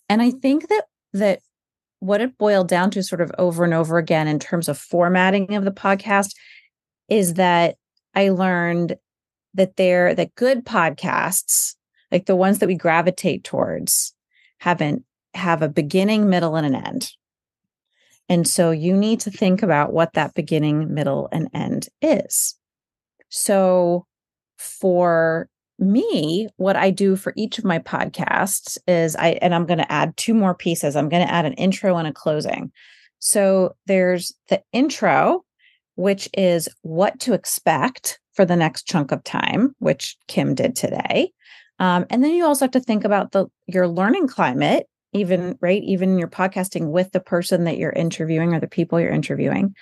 And 0.09 0.21
I 0.21 0.31
think 0.31 0.67
that 0.69 0.85
that 1.13 1.41
what 1.99 2.21
it 2.21 2.37
boiled 2.37 2.67
down 2.67 2.91
to 2.91 3.03
sort 3.03 3.21
of 3.21 3.31
over 3.37 3.63
and 3.63 3.73
over 3.73 3.97
again 3.97 4.27
in 4.27 4.39
terms 4.39 4.67
of 4.69 4.77
formatting 4.77 5.53
of 5.55 5.65
the 5.65 5.71
podcast 5.71 6.35
is 7.09 7.35
that 7.35 7.75
I 8.13 8.29
learned 8.29 8.95
that 9.53 9.75
they're 9.75 10.13
that 10.15 10.35
good 10.35 10.65
podcasts, 10.65 11.75
like 12.11 12.25
the 12.25 12.35
ones 12.35 12.59
that 12.59 12.67
we 12.67 12.75
gravitate 12.75 13.43
towards, 13.43 14.13
haven't 14.59 15.03
have 15.33 15.61
a 15.61 15.69
beginning, 15.69 16.29
middle, 16.29 16.55
and 16.55 16.65
an 16.65 16.75
end. 16.75 17.11
And 18.29 18.47
so 18.47 18.71
you 18.71 18.95
need 18.95 19.19
to 19.21 19.31
think 19.31 19.63
about 19.63 19.93
what 19.93 20.13
that 20.13 20.33
beginning, 20.33 20.93
middle, 20.93 21.29
and 21.31 21.49
end 21.53 21.87
is. 22.01 22.55
So 23.29 24.05
for 24.57 25.49
me, 25.79 26.47
what 26.57 26.75
I 26.75 26.89
do 26.89 27.15
for 27.15 27.33
each 27.35 27.57
of 27.57 27.65
my 27.65 27.79
podcasts 27.79 28.77
is 28.87 29.15
I, 29.15 29.29
and 29.41 29.53
I'm 29.53 29.65
going 29.65 29.77
to 29.77 29.91
add 29.91 30.17
two 30.17 30.33
more 30.33 30.55
pieces. 30.55 30.95
I'm 30.95 31.09
going 31.09 31.25
to 31.25 31.31
add 31.31 31.45
an 31.45 31.53
intro 31.53 31.95
and 31.97 32.07
a 32.07 32.13
closing. 32.13 32.71
So 33.19 33.75
there's 33.85 34.33
the 34.49 34.61
intro, 34.73 35.43
which 35.95 36.29
is 36.33 36.69
what 36.81 37.19
to 37.21 37.33
expect 37.33 38.19
for 38.33 38.45
the 38.45 38.55
next 38.55 38.87
chunk 38.87 39.11
of 39.11 39.23
time, 39.23 39.75
which 39.79 40.17
Kim 40.27 40.55
did 40.55 40.75
today. 40.75 41.31
Um, 41.79 42.05
and 42.09 42.23
then 42.23 42.31
you 42.31 42.45
also 42.45 42.65
have 42.65 42.71
to 42.71 42.79
think 42.79 43.03
about 43.03 43.31
the 43.31 43.47
your 43.67 43.87
learning 43.87 44.27
climate 44.27 44.87
even 45.13 45.57
right 45.61 45.83
even 45.83 46.17
you're 46.17 46.27
podcasting 46.27 46.89
with 46.89 47.11
the 47.11 47.19
person 47.19 47.63
that 47.63 47.77
you're 47.77 47.91
interviewing 47.91 48.53
or 48.53 48.59
the 48.59 48.67
people 48.67 48.99
you're 48.99 49.11
interviewing 49.11 49.75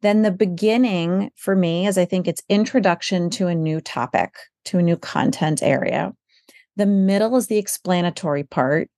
then 0.00 0.22
the 0.22 0.30
beginning 0.30 1.30
for 1.36 1.54
me 1.54 1.86
is 1.86 1.96
i 1.96 2.04
think 2.04 2.26
it's 2.26 2.42
introduction 2.48 3.30
to 3.30 3.46
a 3.46 3.54
new 3.54 3.80
topic 3.80 4.34
to 4.64 4.78
a 4.78 4.82
new 4.82 4.96
content 4.96 5.62
area 5.62 6.12
the 6.76 6.86
middle 6.86 7.36
is 7.36 7.46
the 7.46 7.58
explanatory 7.58 8.44
part 8.44 8.88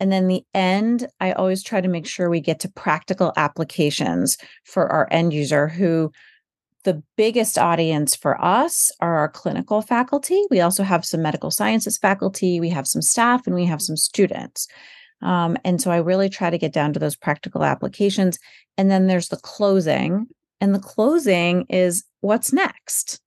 and 0.00 0.12
then 0.12 0.28
the 0.28 0.44
end 0.54 1.06
i 1.20 1.32
always 1.32 1.62
try 1.62 1.80
to 1.80 1.88
make 1.88 2.06
sure 2.06 2.30
we 2.30 2.40
get 2.40 2.60
to 2.60 2.70
practical 2.70 3.32
applications 3.36 4.38
for 4.64 4.90
our 4.90 5.08
end 5.10 5.32
user 5.32 5.68
who 5.68 6.10
the 6.84 7.02
biggest 7.16 7.58
audience 7.58 8.16
for 8.16 8.42
us 8.44 8.90
are 9.00 9.16
our 9.16 9.28
clinical 9.28 9.82
faculty. 9.82 10.42
We 10.50 10.60
also 10.60 10.82
have 10.82 11.04
some 11.04 11.22
medical 11.22 11.50
sciences 11.50 11.98
faculty, 11.98 12.60
we 12.60 12.70
have 12.70 12.88
some 12.88 13.02
staff, 13.02 13.46
and 13.46 13.54
we 13.54 13.66
have 13.66 13.80
some 13.80 13.96
students. 13.96 14.66
Um, 15.22 15.56
and 15.64 15.80
so 15.80 15.90
I 15.90 15.98
really 15.98 16.28
try 16.28 16.50
to 16.50 16.58
get 16.58 16.72
down 16.72 16.92
to 16.92 17.00
those 17.00 17.16
practical 17.16 17.64
applications. 17.64 18.38
And 18.76 18.90
then 18.90 19.06
there's 19.06 19.28
the 19.28 19.36
closing, 19.36 20.26
and 20.60 20.74
the 20.74 20.80
closing 20.80 21.66
is 21.68 22.04
what's 22.20 22.52
next. 22.52 23.20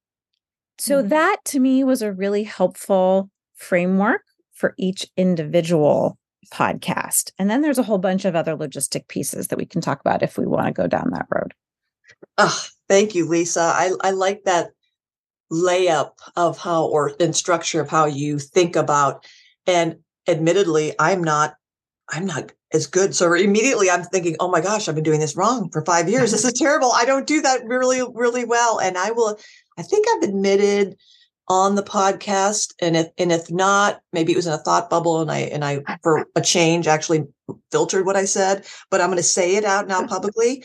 So 0.77 0.99
mm-hmm. 0.99 1.09
that 1.09 1.37
to 1.45 1.59
me 1.59 1.83
was 1.83 2.01
a 2.01 2.11
really 2.11 2.43
helpful 2.43 3.29
framework 3.55 4.23
for 4.53 4.73
each 4.77 5.07
individual 5.17 6.17
podcast. 6.53 7.31
And 7.39 7.49
then 7.49 7.61
there's 7.61 7.79
a 7.79 7.83
whole 7.83 7.97
bunch 7.97 8.25
of 8.25 8.35
other 8.35 8.55
logistic 8.55 9.07
pieces 9.07 9.47
that 9.47 9.57
we 9.57 9.65
can 9.65 9.81
talk 9.81 9.99
about 9.99 10.23
if 10.23 10.37
we 10.37 10.45
want 10.45 10.67
to 10.67 10.71
go 10.71 10.87
down 10.87 11.09
that 11.11 11.27
road. 11.29 11.53
Oh, 12.37 12.65
thank 12.87 13.15
you, 13.15 13.27
Lisa. 13.27 13.61
I, 13.61 13.91
I 14.01 14.11
like 14.11 14.43
that 14.43 14.71
layup 15.51 16.11
of 16.35 16.57
how 16.57 16.85
or 16.85 17.09
in 17.11 17.33
structure 17.33 17.81
of 17.81 17.89
how 17.89 18.05
you 18.05 18.39
think 18.39 18.75
about 18.75 19.25
and 19.67 19.97
admittedly 20.27 20.93
i'm 20.97 21.23
not 21.23 21.55
I'm 22.09 22.25
not 22.25 22.51
as 22.73 22.87
good. 22.87 23.15
So 23.15 23.33
immediately 23.33 23.89
I'm 23.89 24.03
thinking, 24.03 24.35
oh 24.39 24.49
my 24.49 24.61
gosh, 24.61 24.87
I've 24.87 24.95
been 24.95 25.03
doing 25.03 25.19
this 25.19 25.35
wrong 25.35 25.69
for 25.71 25.83
five 25.85 26.07
years. 26.07 26.31
This 26.31 26.45
is 26.45 26.53
terrible. 26.59 26.91
I 26.93 27.05
don't 27.05 27.27
do 27.27 27.41
that 27.41 27.65
really, 27.65 28.01
really 28.13 28.45
well. 28.45 28.79
And 28.79 28.97
I 28.97 29.11
will, 29.11 29.39
I 29.77 29.81
think 29.81 30.05
I've 30.07 30.29
admitted 30.29 30.97
on 31.47 31.75
the 31.75 31.83
podcast. 31.83 32.73
And 32.81 32.95
if 32.97 33.07
and 33.17 33.31
if 33.31 33.51
not, 33.51 34.01
maybe 34.13 34.31
it 34.31 34.35
was 34.35 34.47
in 34.47 34.53
a 34.53 34.57
thought 34.57 34.89
bubble 34.89 35.21
and 35.21 35.31
I 35.31 35.39
and 35.39 35.63
I 35.63 35.81
for 36.03 36.27
a 36.35 36.41
change 36.41 36.87
actually 36.87 37.23
filtered 37.71 38.05
what 38.05 38.15
I 38.15 38.25
said, 38.25 38.65
but 38.89 39.01
I'm 39.01 39.07
going 39.07 39.17
to 39.17 39.23
say 39.23 39.55
it 39.55 39.65
out 39.65 39.87
now 39.87 40.05
publicly. 40.07 40.63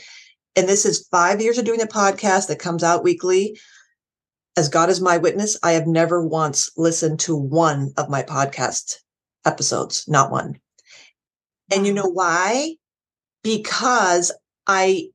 And 0.57 0.69
this 0.69 0.85
is 0.85 1.07
five 1.11 1.41
years 1.41 1.59
of 1.59 1.65
doing 1.65 1.81
a 1.81 1.87
podcast 1.87 2.49
that 2.49 2.59
comes 2.59 2.83
out 2.83 3.05
weekly. 3.05 3.59
As 4.57 4.69
God 4.69 4.91
is 4.91 5.01
my 5.01 5.17
witness, 5.17 5.57
I 5.63 5.73
have 5.73 5.87
never 5.87 6.27
once 6.27 6.71
listened 6.77 7.21
to 7.21 7.37
one 7.37 7.93
of 7.97 8.11
my 8.11 8.23
podcast 8.23 8.97
episodes, 9.47 10.05
not 10.09 10.33
one. 10.33 10.59
And 11.71 11.87
you 11.87 11.93
know 11.93 12.09
why? 12.09 12.77
Because 13.43 14.33
I, 14.67 15.09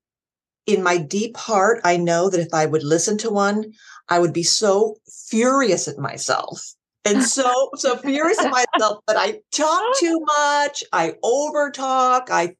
in 0.65 0.83
my 0.83 0.97
deep 0.97 1.37
heart, 1.37 1.81
I 1.83 1.97
know 1.97 2.29
that 2.29 2.39
if 2.39 2.53
I 2.53 2.65
would 2.65 2.83
listen 2.83 3.17
to 3.19 3.29
one, 3.29 3.73
I 4.09 4.19
would 4.19 4.33
be 4.33 4.43
so 4.43 4.95
furious 5.27 5.87
at 5.87 5.97
myself. 5.97 6.73
And 7.03 7.23
so, 7.37 7.69
so 7.75 7.97
furious 7.97 8.39
at 8.39 8.51
myself 8.51 9.03
that 9.07 9.17
I 9.17 9.39
talk 9.51 9.83
too 9.99 10.19
much. 10.37 10.83
I 10.91 11.15
over 11.23 11.69
talk. 11.71 12.29
I, 12.31 12.55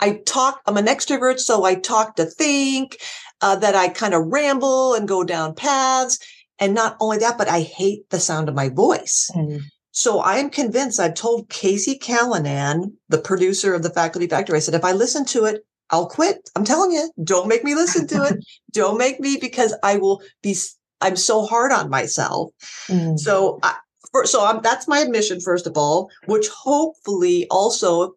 I 0.00 0.20
talk. 0.26 0.60
I'm 0.66 0.76
an 0.76 0.86
extrovert, 0.86 1.38
so 1.38 1.64
I 1.64 1.74
talk 1.76 2.16
to 2.16 2.26
think. 2.26 2.98
Uh, 3.40 3.56
that 3.56 3.74
I 3.74 3.88
kind 3.88 4.14
of 4.14 4.28
ramble 4.28 4.94
and 4.94 5.06
go 5.06 5.22
down 5.22 5.54
paths. 5.54 6.18
And 6.58 6.72
not 6.72 6.96
only 6.98 7.18
that, 7.18 7.36
but 7.36 7.48
I 7.48 7.60
hate 7.60 8.08
the 8.08 8.20
sound 8.20 8.48
of 8.48 8.54
my 8.54 8.70
voice. 8.70 9.30
Mm. 9.34 9.60
So 9.94 10.18
I 10.18 10.38
am 10.38 10.50
convinced 10.50 10.98
I've 10.98 11.14
told 11.14 11.48
Casey 11.48 11.96
Callanan, 11.96 12.96
the 13.08 13.18
producer 13.18 13.74
of 13.74 13.84
the 13.84 13.90
Faculty 13.90 14.26
Factory, 14.26 14.56
I 14.56 14.58
said, 14.58 14.74
if 14.74 14.84
I 14.84 14.90
listen 14.90 15.24
to 15.26 15.44
it, 15.44 15.64
I'll 15.90 16.08
quit. 16.08 16.50
I'm 16.56 16.64
telling 16.64 16.90
you, 16.90 17.12
don't 17.22 17.46
make 17.46 17.62
me 17.62 17.76
listen 17.76 18.08
to 18.08 18.24
it. 18.24 18.44
don't 18.72 18.98
make 18.98 19.20
me 19.20 19.38
because 19.40 19.72
I 19.84 19.98
will 19.98 20.20
be, 20.42 20.56
I'm 21.00 21.14
so 21.14 21.46
hard 21.46 21.70
on 21.70 21.90
myself. 21.90 22.50
Mm. 22.88 23.20
So, 23.20 23.60
I, 23.62 23.76
for, 24.10 24.26
so 24.26 24.44
I'm, 24.44 24.62
that's 24.62 24.88
my 24.88 24.98
admission, 24.98 25.40
first 25.40 25.64
of 25.64 25.76
all, 25.76 26.10
which 26.26 26.48
hopefully 26.48 27.46
also 27.48 28.14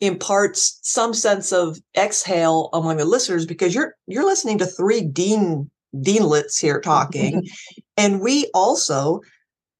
imparts 0.00 0.80
some 0.82 1.14
sense 1.14 1.52
of 1.52 1.78
exhale 1.96 2.70
among 2.72 2.96
the 2.96 3.04
listeners 3.04 3.46
because 3.46 3.72
you're, 3.72 3.94
you're 4.08 4.26
listening 4.26 4.58
to 4.58 4.66
three 4.66 5.02
dean, 5.02 5.70
deanlets 5.94 6.60
here 6.60 6.80
talking. 6.80 7.46
and 7.96 8.20
we 8.20 8.50
also 8.52 9.20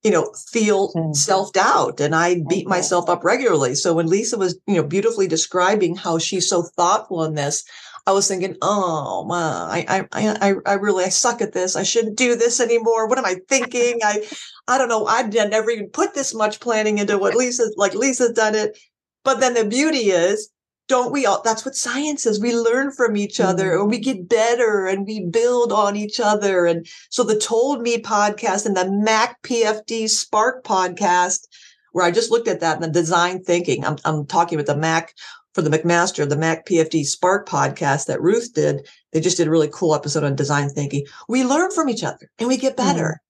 you 0.03 0.11
know, 0.11 0.33
feel 0.51 0.93
mm. 0.93 1.15
self 1.15 1.53
doubt 1.53 2.01
and 2.01 2.15
I 2.15 2.43
beat 2.49 2.67
myself 2.67 3.09
up 3.09 3.25
regularly. 3.25 3.75
So 3.75 3.95
when 3.95 4.07
Lisa 4.07 4.39
was, 4.39 4.59
you 4.67 4.77
know, 4.77 4.83
beautifully 4.83 5.29
describing 5.29 5.95
how 5.95 6.19
she's 6.19 6.49
so 6.49 6.63
thoughtful 6.63 7.25
in 7.25 7.35
this, 7.35 7.65
I 8.07 8.13
was 8.13 8.27
thinking, 8.27 8.57
oh, 8.63 9.25
man, 9.27 9.87
I, 9.89 10.07
I, 10.13 10.39
I, 10.41 10.55
I 10.65 10.73
really, 10.75 11.05
I 11.05 11.11
suck 11.11 11.43
at 11.43 11.53
this. 11.53 11.77
I 11.77 11.83
shouldn't 11.83 12.17
do 12.17 12.35
this 12.35 12.59
anymore. 12.61 13.07
What 13.07 13.19
am 13.19 13.27
I 13.27 13.37
thinking? 13.49 14.01
I, 14.03 14.27
I 14.67 14.79
don't 14.79 14.89
know. 14.89 15.07
I 15.07 15.23
never 15.23 15.71
even 15.71 15.91
put 15.91 16.15
this 16.15 16.35
much 16.35 16.61
planning 16.61 16.99
into 16.99 17.19
what 17.19 17.35
Lisa, 17.35 17.71
like 17.77 17.95
Lisa's 17.95 18.33
done 18.33 18.55
it. 18.55 18.79
But 19.23 19.41
then 19.41 19.53
the 19.53 19.67
beauty 19.67 20.11
is 20.11 20.51
don't 20.91 21.13
we 21.13 21.25
all 21.25 21.41
that's 21.43 21.65
what 21.65 21.77
science 21.77 22.27
is. 22.27 22.41
We 22.41 22.53
learn 22.53 22.91
from 22.91 23.17
each 23.17 23.39
other 23.39 23.71
mm-hmm. 23.71 23.83
and 23.83 23.91
we 23.91 23.99
get 23.99 24.29
better 24.29 24.87
and 24.87 25.07
we 25.07 25.25
build 25.25 25.73
on 25.73 25.95
each 25.95 26.19
other. 26.19 26.67
And 26.67 26.85
so 27.11 27.23
the 27.23 27.39
told 27.39 27.81
me 27.81 27.99
podcast 27.99 28.67
and 28.67 28.77
the 28.77 28.91
mac 28.91 29.41
pfd 29.43 30.09
spark 30.09 30.65
podcast 30.65 31.47
where 31.93 32.05
i 32.05 32.11
just 32.11 32.31
looked 32.31 32.49
at 32.49 32.61
that 32.61 32.75
and 32.75 32.85
the 32.85 33.01
design 33.01 33.43
thinking 33.43 33.85
i'm, 33.85 33.97
I'm 34.05 34.27
talking 34.27 34.59
with 34.59 34.67
the 34.67 34.77
mac 34.77 35.15
for 35.55 35.63
the 35.63 35.71
mcmaster 35.71 36.29
the 36.29 36.37
mac 36.37 36.67
pfd 36.67 37.05
spark 37.05 37.49
podcast 37.49 38.07
that 38.07 38.21
ruth 38.21 38.53
did. 38.53 38.89
They 39.13 39.21
just 39.21 39.37
did 39.37 39.47
a 39.47 39.51
really 39.51 39.71
cool 39.73 39.95
episode 39.95 40.25
on 40.25 40.35
design 40.35 40.71
thinking. 40.71 41.07
We 41.29 41.45
learn 41.45 41.71
from 41.71 41.89
each 41.89 42.03
other 42.03 42.31
and 42.39 42.49
we 42.49 42.57
get 42.57 42.77
better. 42.77 43.21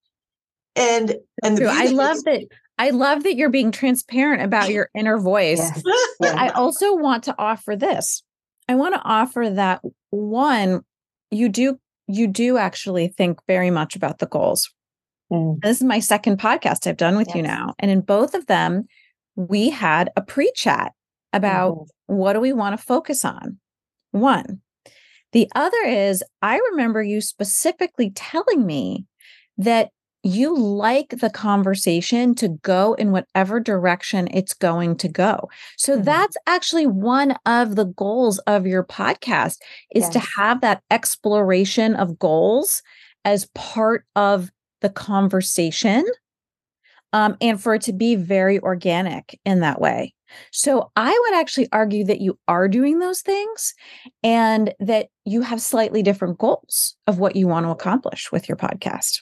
Mm-hmm. 0.75 0.99
and 0.99 1.15
and 1.43 1.57
the 1.57 1.67
I 1.67 1.85
love 1.85 2.23
that 2.23 2.45
I 2.81 2.89
love 2.89 3.21
that 3.25 3.35
you're 3.35 3.51
being 3.51 3.71
transparent 3.71 4.41
about 4.41 4.71
your 4.71 4.89
inner 4.95 5.19
voice. 5.19 5.59
Yes. 5.59 5.83
But 6.19 6.35
I 6.35 6.49
also 6.49 6.95
want 6.95 7.23
to 7.25 7.35
offer 7.37 7.75
this. 7.75 8.23
I 8.67 8.73
want 8.73 8.95
to 8.95 9.01
offer 9.03 9.51
that 9.51 9.81
one, 10.09 10.81
you 11.29 11.47
do 11.47 11.79
you 12.07 12.25
do 12.25 12.57
actually 12.57 13.09
think 13.09 13.37
very 13.45 13.69
much 13.69 13.95
about 13.95 14.17
the 14.17 14.25
goals. 14.25 14.67
Mm. 15.31 15.61
This 15.61 15.77
is 15.77 15.83
my 15.83 15.99
second 15.99 16.39
podcast 16.39 16.87
I've 16.87 16.97
done 16.97 17.17
with 17.17 17.27
yes. 17.27 17.35
you 17.35 17.43
now. 17.43 17.75
And 17.77 17.91
in 17.91 18.01
both 18.01 18.33
of 18.33 18.47
them, 18.47 18.85
we 19.35 19.69
had 19.69 20.09
a 20.15 20.23
pre-chat 20.23 20.91
about 21.33 21.75
mm-hmm. 21.75 22.15
what 22.15 22.33
do 22.33 22.39
we 22.39 22.51
want 22.51 22.77
to 22.77 22.83
focus 22.83 23.23
on. 23.23 23.59
One. 24.09 24.59
The 25.33 25.47
other 25.53 25.85
is 25.85 26.23
I 26.41 26.57
remember 26.71 27.03
you 27.03 27.21
specifically 27.21 28.09
telling 28.09 28.65
me 28.65 29.05
that 29.59 29.91
you 30.23 30.55
like 30.57 31.09
the 31.09 31.29
conversation 31.29 32.35
to 32.35 32.49
go 32.49 32.93
in 32.93 33.11
whatever 33.11 33.59
direction 33.59 34.27
it's 34.31 34.53
going 34.53 34.95
to 34.97 35.07
go. 35.07 35.49
So 35.77 35.95
mm-hmm. 35.95 36.03
that's 36.03 36.37
actually 36.45 36.87
one 36.87 37.37
of 37.45 37.75
the 37.75 37.85
goals 37.85 38.37
of 38.39 38.67
your 38.67 38.83
podcast 38.83 39.57
is 39.93 40.03
yes. 40.03 40.09
to 40.09 40.19
have 40.37 40.61
that 40.61 40.83
exploration 40.91 41.95
of 41.95 42.19
goals 42.19 42.83
as 43.25 43.47
part 43.55 44.05
of 44.15 44.51
the 44.81 44.89
conversation 44.89 46.05
um, 47.13 47.35
and 47.41 47.61
for 47.61 47.75
it 47.75 47.81
to 47.83 47.93
be 47.93 48.15
very 48.15 48.59
organic 48.59 49.39
in 49.45 49.59
that 49.61 49.81
way. 49.81 50.13
So 50.51 50.91
I 50.95 51.19
would 51.25 51.39
actually 51.39 51.67
argue 51.73 52.05
that 52.05 52.21
you 52.21 52.39
are 52.47 52.69
doing 52.69 52.99
those 52.99 53.21
things 53.21 53.73
and 54.23 54.73
that 54.79 55.07
you 55.25 55.41
have 55.41 55.61
slightly 55.61 56.03
different 56.03 56.37
goals 56.37 56.95
of 57.07 57.19
what 57.19 57.35
you 57.35 57.47
want 57.47 57.65
to 57.65 57.71
accomplish 57.71 58.31
with 58.31 58.47
your 58.47 58.55
podcast. 58.55 59.21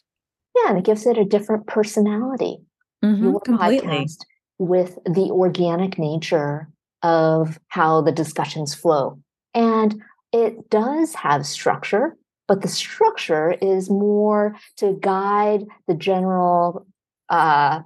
Yeah, 0.63 0.69
and 0.69 0.77
it 0.79 0.85
gives 0.85 1.05
it 1.05 1.17
a 1.17 1.25
different 1.25 1.67
personality. 1.67 2.57
Mm-hmm, 3.03 3.23
your 3.23 3.39
completely. 3.39 3.87
podcast 3.87 4.17
with 4.57 4.99
the 5.05 5.29
organic 5.31 5.97
nature 5.97 6.69
of 7.01 7.59
how 7.67 8.01
the 8.01 8.11
discussions 8.11 8.75
flow. 8.75 9.19
And 9.53 10.01
it 10.33 10.69
does 10.69 11.15
have 11.15 11.45
structure, 11.45 12.17
but 12.47 12.61
the 12.61 12.67
structure 12.67 13.51
is 13.61 13.89
more 13.89 14.55
to 14.77 14.97
guide 15.01 15.65
the 15.87 15.95
general 15.95 16.85
uh, 17.29 17.81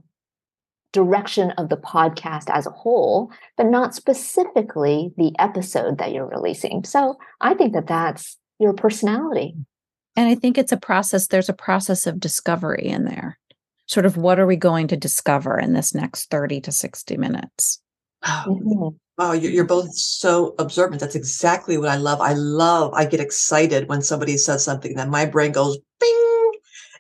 direction 0.94 1.52
of 1.52 1.70
the 1.70 1.78
podcast 1.78 2.50
as 2.50 2.66
a 2.66 2.72
whole, 2.72 3.32
but 3.56 3.68
not 3.68 3.96
specifically 3.96 5.14
the 5.18 5.34
episode 5.40 6.00
that 6.00 6.12
you're 6.12 6.28
releasing. 6.28 6.84
So 6.84 7.18
I 7.40 7.54
think 7.54 7.74
that 7.74 7.88
that's 7.88 8.38
your 8.60 8.74
personality. 8.74 9.56
And 10.16 10.30
I 10.30 10.36
think 10.36 10.58
it's 10.58 10.72
a 10.72 10.78
process, 10.78 11.28
there's 11.28 11.50
a 11.50 11.54
process 11.54 12.06
of 12.06 12.20
discovery 12.20 12.86
in 12.86 13.06
there. 13.06 13.40
Sort 13.88 14.06
of 14.06 14.16
what 14.16 14.40
are 14.40 14.46
we 14.46 14.56
going 14.56 14.88
to 14.88 14.98
discover 14.98 15.60
in 15.60 15.74
this 15.74 15.94
next 15.94 16.30
30 16.30 16.62
to 16.62 16.72
60 16.72 17.18
minutes? 17.18 17.82
Wow. 18.26 18.46
Mm-hmm. 18.48 18.96
Wow, 19.16 19.34
you're 19.34 19.66
both 19.66 19.96
so 19.96 20.56
observant. 20.58 21.00
That's 21.00 21.14
exactly 21.14 21.78
what 21.78 21.90
I 21.90 21.98
love. 21.98 22.20
I 22.20 22.34
love, 22.34 22.94
I 22.96 23.06
get 23.06 23.20
excited 23.20 23.88
when 23.88 24.02
somebody 24.02 24.38
says 24.38 24.64
something, 24.64 24.96
that 24.96 25.08
my 25.08 25.26
brain 25.26 25.52
goes 25.52 25.78
bing, 26.00 26.52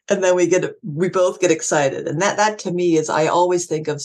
and 0.10 0.24
then 0.24 0.36
we 0.36 0.46
get, 0.46 0.74
we 0.84 1.10
both 1.10 1.39
get 1.39 1.50
excited. 1.50 2.08
And 2.08 2.22
that, 2.22 2.38
that 2.38 2.60
to 2.60 2.72
me 2.72 2.98
is, 2.98 3.10
I 3.10 3.25
always 3.25 3.65
think 3.65 3.88
of 3.88 4.00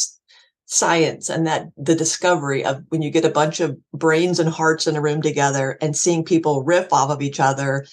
science 0.65 1.29
and 1.31 1.47
that 1.47 1.67
the 1.77 1.95
discovery 1.95 2.65
of 2.65 2.83
when 2.91 3.01
you 3.03 3.11
get 3.11 3.25
a 3.25 3.31
bunch 3.31 3.59
of 3.59 3.77
brains 3.93 4.39
and 4.39 4.51
hearts 4.51 4.87
in 4.87 4.97
a 4.97 5.01
room 5.01 5.23
together 5.23 5.79
and 5.81 5.97
seeing 5.97 6.23
people 6.23 6.63
riff 6.63 6.93
off 6.93 7.11
of 7.11 7.23
each 7.23 7.41
other 7.41 7.87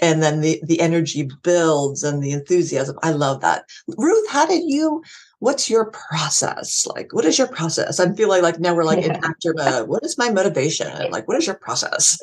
and 0.00 0.22
then 0.22 0.40
the 0.40 0.60
the 0.64 0.80
energy 0.80 1.28
builds 1.42 2.02
and 2.02 2.22
the 2.22 2.32
enthusiasm. 2.32 2.98
I 3.02 3.10
love 3.10 3.40
that. 3.40 3.64
Ruth 3.96 4.28
how 4.28 4.46
did 4.46 4.62
you 4.64 5.02
what's 5.40 5.70
your 5.70 5.90
process? 5.90 6.86
Like 6.86 7.12
what 7.12 7.24
is 7.24 7.38
your 7.38 7.48
process? 7.48 7.98
I'm 7.98 8.14
feeling 8.16 8.42
like 8.42 8.58
now 8.58 8.74
we're 8.74 8.84
like 8.84 9.04
yeah. 9.04 9.14
in 9.14 9.24
actor 9.24 9.54
mode. 9.56 9.88
What 9.88 10.04
is 10.04 10.18
my 10.18 10.30
motivation? 10.30 11.10
Like 11.10 11.26
what 11.28 11.36
is 11.36 11.46
your 11.46 11.56
process? 11.56 12.18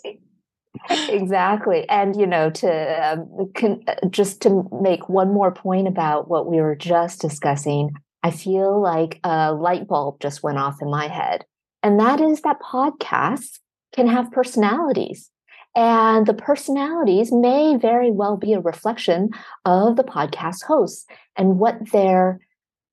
Exactly. 0.90 1.88
And 1.90 2.16
you 2.16 2.28
know 2.28 2.50
to 2.50 3.14
um, 3.14 3.52
con- 3.56 3.84
just 4.10 4.42
to 4.42 4.68
make 4.82 5.10
one 5.10 5.34
more 5.34 5.52
point 5.52 5.88
about 5.88 6.30
what 6.30 6.48
we 6.48 6.58
were 6.58 6.76
just 6.76 7.22
discussing 7.22 7.92
i 8.24 8.32
feel 8.32 8.82
like 8.82 9.20
a 9.24 9.54
light 9.54 9.88
bulb 9.88 10.20
just 10.20 10.42
went 10.42 10.58
off 10.58 10.82
in 10.82 10.90
my 10.90 11.08
head. 11.08 11.46
And 11.84 12.00
that 12.00 12.20
is 12.20 12.42
that 12.42 12.60
podcasts 12.60 13.60
can 13.94 14.08
have 14.08 14.32
personalities 14.32 15.30
and 15.76 16.26
the 16.26 16.34
personalities 16.34 17.32
may 17.32 17.76
very 17.76 18.10
well 18.10 18.38
be 18.38 18.54
a 18.54 18.62
reflection 18.62 19.30
of 19.66 19.98
the 19.98 20.04
podcast 20.04 20.64
hosts 20.64 21.06
and 21.36 21.60
what 21.60 21.92
their 21.92 22.40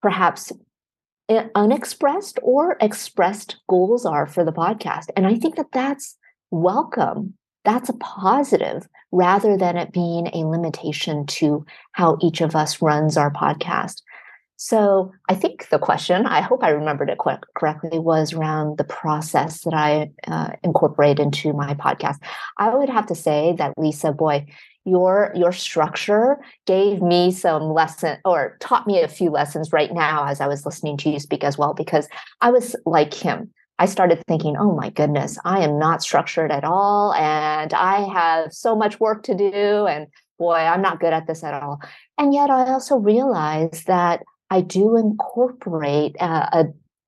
perhaps 0.01 0.53
eh, 1.29 1.47
unexpressed 1.55 2.39
or 2.43 2.77
expressed 2.81 3.57
goals 3.69 4.05
are 4.05 4.27
for 4.27 4.45
the 4.45 4.53
podcast. 4.53 5.07
And 5.17 5.27
I 5.27 5.37
think 5.37 5.57
that 5.57 5.73
that's 5.73 6.17
welcome. 6.51 7.35
That's 7.65 7.89
a 7.89 7.95
positive 7.95 8.89
rather 9.13 9.57
than 9.57 9.77
it 9.77 9.93
being 9.93 10.29
a 10.29 10.47
limitation 10.49 11.27
to 11.27 11.65
how 11.93 12.19
each 12.21 12.41
of 12.41 12.57
us 12.57 12.83
runs 12.83 13.17
our 13.17 13.31
podcast. 13.31 14.03
So 14.65 15.11
I 15.29 15.35
think 15.35 15.71
the 15.71 15.79
question, 15.81 16.25
I 16.25 16.41
hope 16.41 16.63
I 16.63 16.69
remembered 16.69 17.11
it 17.11 17.19
correctly, 17.19 17.99
was 17.99 18.33
around 18.33 18.79
the 18.79 18.85
process 18.85 19.63
that 19.63 19.75
I 19.75 20.13
uh, 20.29 20.51
incorporate 20.63 21.19
into 21.19 21.53
my 21.53 21.75
podcast. 21.75 22.19
I 22.59 22.73
would 22.73 22.89
have 22.89 23.07
to 23.07 23.17
say 23.17 23.57
that 23.59 23.77
Lisa, 23.77 24.13
boy, 24.13 24.47
your 24.85 25.33
your 25.35 25.51
structure 25.51 26.39
gave 26.65 27.03
me 27.03 27.33
some 27.33 27.73
lesson 27.73 28.19
or 28.25 28.57
taught 28.61 28.87
me 28.87 29.01
a 29.01 29.09
few 29.09 29.31
lessons 29.31 29.73
right 29.73 29.93
now 29.93 30.27
as 30.27 30.41
I 30.41 30.47
was 30.47 30.65
listening 30.65 30.97
to 30.99 31.11
you 31.11 31.19
speak 31.19 31.43
as 31.43 31.59
well, 31.59 31.75
because 31.75 32.07
I 32.41 32.53
was 32.53 32.77
like 32.87 33.15
him. 33.15 33.51
I 33.81 33.87
started 33.87 34.23
thinking, 34.29 34.57
oh 34.57 34.77
my 34.77 34.91
goodness, 34.91 35.41
I 35.45 35.65
am 35.65 35.77
not 35.77 36.05
structured 36.05 36.53
at 36.53 36.63
all. 36.63 37.15
And 37.15 37.75
I 37.75 38.03
have 38.13 38.53
so 38.53 38.77
much 38.77 39.01
work 39.01 39.25
to 39.25 39.35
do. 39.35 39.89
And 39.89 40.07
boy, 40.39 40.55
I'm 40.55 40.83
not 40.83 41.01
good 41.01 41.13
at 41.13 41.27
this 41.27 41.43
at 41.43 41.61
all. 41.61 41.81
And 42.17 42.33
yet 42.33 42.49
I 42.49 42.71
also 42.71 42.97
realized 42.97 43.89
that 43.89 44.23
I 44.53 44.61
do 44.61 44.99
incorporate 44.99 46.15
a, 46.21 46.27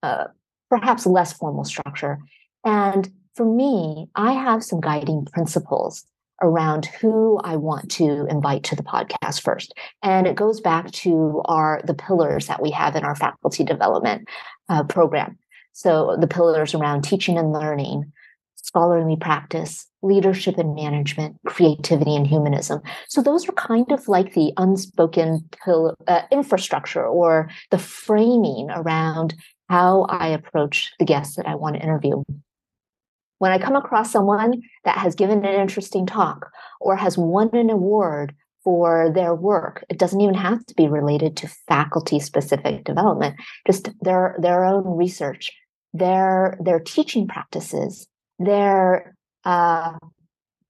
a, 0.03 0.07
a 0.07 0.31
perhaps 0.71 1.05
less 1.05 1.35
formal 1.35 1.65
structure. 1.65 2.19
And 2.65 3.13
for 3.35 3.45
me, 3.45 4.09
I 4.15 4.33
have 4.33 4.65
some 4.65 4.81
guiding 4.81 5.27
principles 5.27 6.07
around 6.41 6.87
who 6.87 7.39
I 7.45 7.57
want 7.57 7.91
to 7.93 8.27
invite 8.31 8.65
to 8.65 8.77
the 8.77 8.83
podcast 8.83 9.43
first. 9.43 9.75
And 10.03 10.27
it 10.27 10.37
goes 10.37 10.63
back 10.63 10.91
to 10.93 11.43
our 11.45 11.83
the 11.85 11.93
pillars 11.93 12.47
that 12.47 12.63
we 12.63 12.71
have 12.71 12.97
in 12.97 13.05
our 13.05 13.15
faculty 13.15 13.63
development 13.63 14.27
uh, 14.71 14.85
program. 14.85 15.37
So 15.73 16.17
the 16.19 16.27
pillars 16.27 16.75
around 16.75 17.03
teaching 17.03 17.37
and 17.37 17.53
learning, 17.53 18.11
scholarly 18.55 19.17
practice, 19.17 19.87
leadership 20.05 20.59
and 20.59 20.75
management, 20.75 21.37
creativity 21.47 22.15
and 22.15 22.27
humanism. 22.27 22.81
So 23.09 23.23
those 23.23 23.49
are 23.49 23.53
kind 23.53 23.91
of 23.91 24.07
like 24.07 24.35
the 24.35 24.53
unspoken 24.57 25.49
pill, 25.65 25.95
uh, 26.07 26.23
infrastructure 26.31 27.05
or 27.05 27.49
the 27.71 27.79
framing 27.79 28.69
around 28.71 29.35
how 29.69 30.03
I 30.03 30.29
approach 30.29 30.93
the 30.99 31.07
guests 31.07 31.37
that 31.37 31.49
I 31.49 31.55
want 31.55 31.77
to 31.77 31.83
interview. 31.83 32.23
When 33.39 33.51
I 33.51 33.59
come 33.59 33.77
across 33.77 34.13
someone 34.13 34.63
that 34.85 34.99
has 34.99 35.15
given 35.15 35.45
an 35.45 35.61
interesting 35.61 36.07
talk 36.07 36.51
or 36.81 36.97
has 36.97 37.19
won 37.19 37.51
an 37.55 37.71
award 37.71 38.35
for 38.63 39.11
their 39.15 39.35
work, 39.35 39.85
it 39.89 39.99
doesn't 39.99 40.21
even 40.21 40.35
have 40.35 40.65
to 40.67 40.75
be 40.75 40.87
related 40.87 41.37
to 41.39 41.49
faculty 41.69 42.21
specific 42.21 42.85
development, 42.85 43.37
just 43.67 43.89
their, 44.01 44.37
their 44.39 44.65
own 44.65 44.85
research, 44.85 45.51
their, 45.93 46.59
their 46.61 46.79
teaching 46.79 47.27
practices, 47.27 48.07
their 48.39 49.14
uh, 49.45 49.93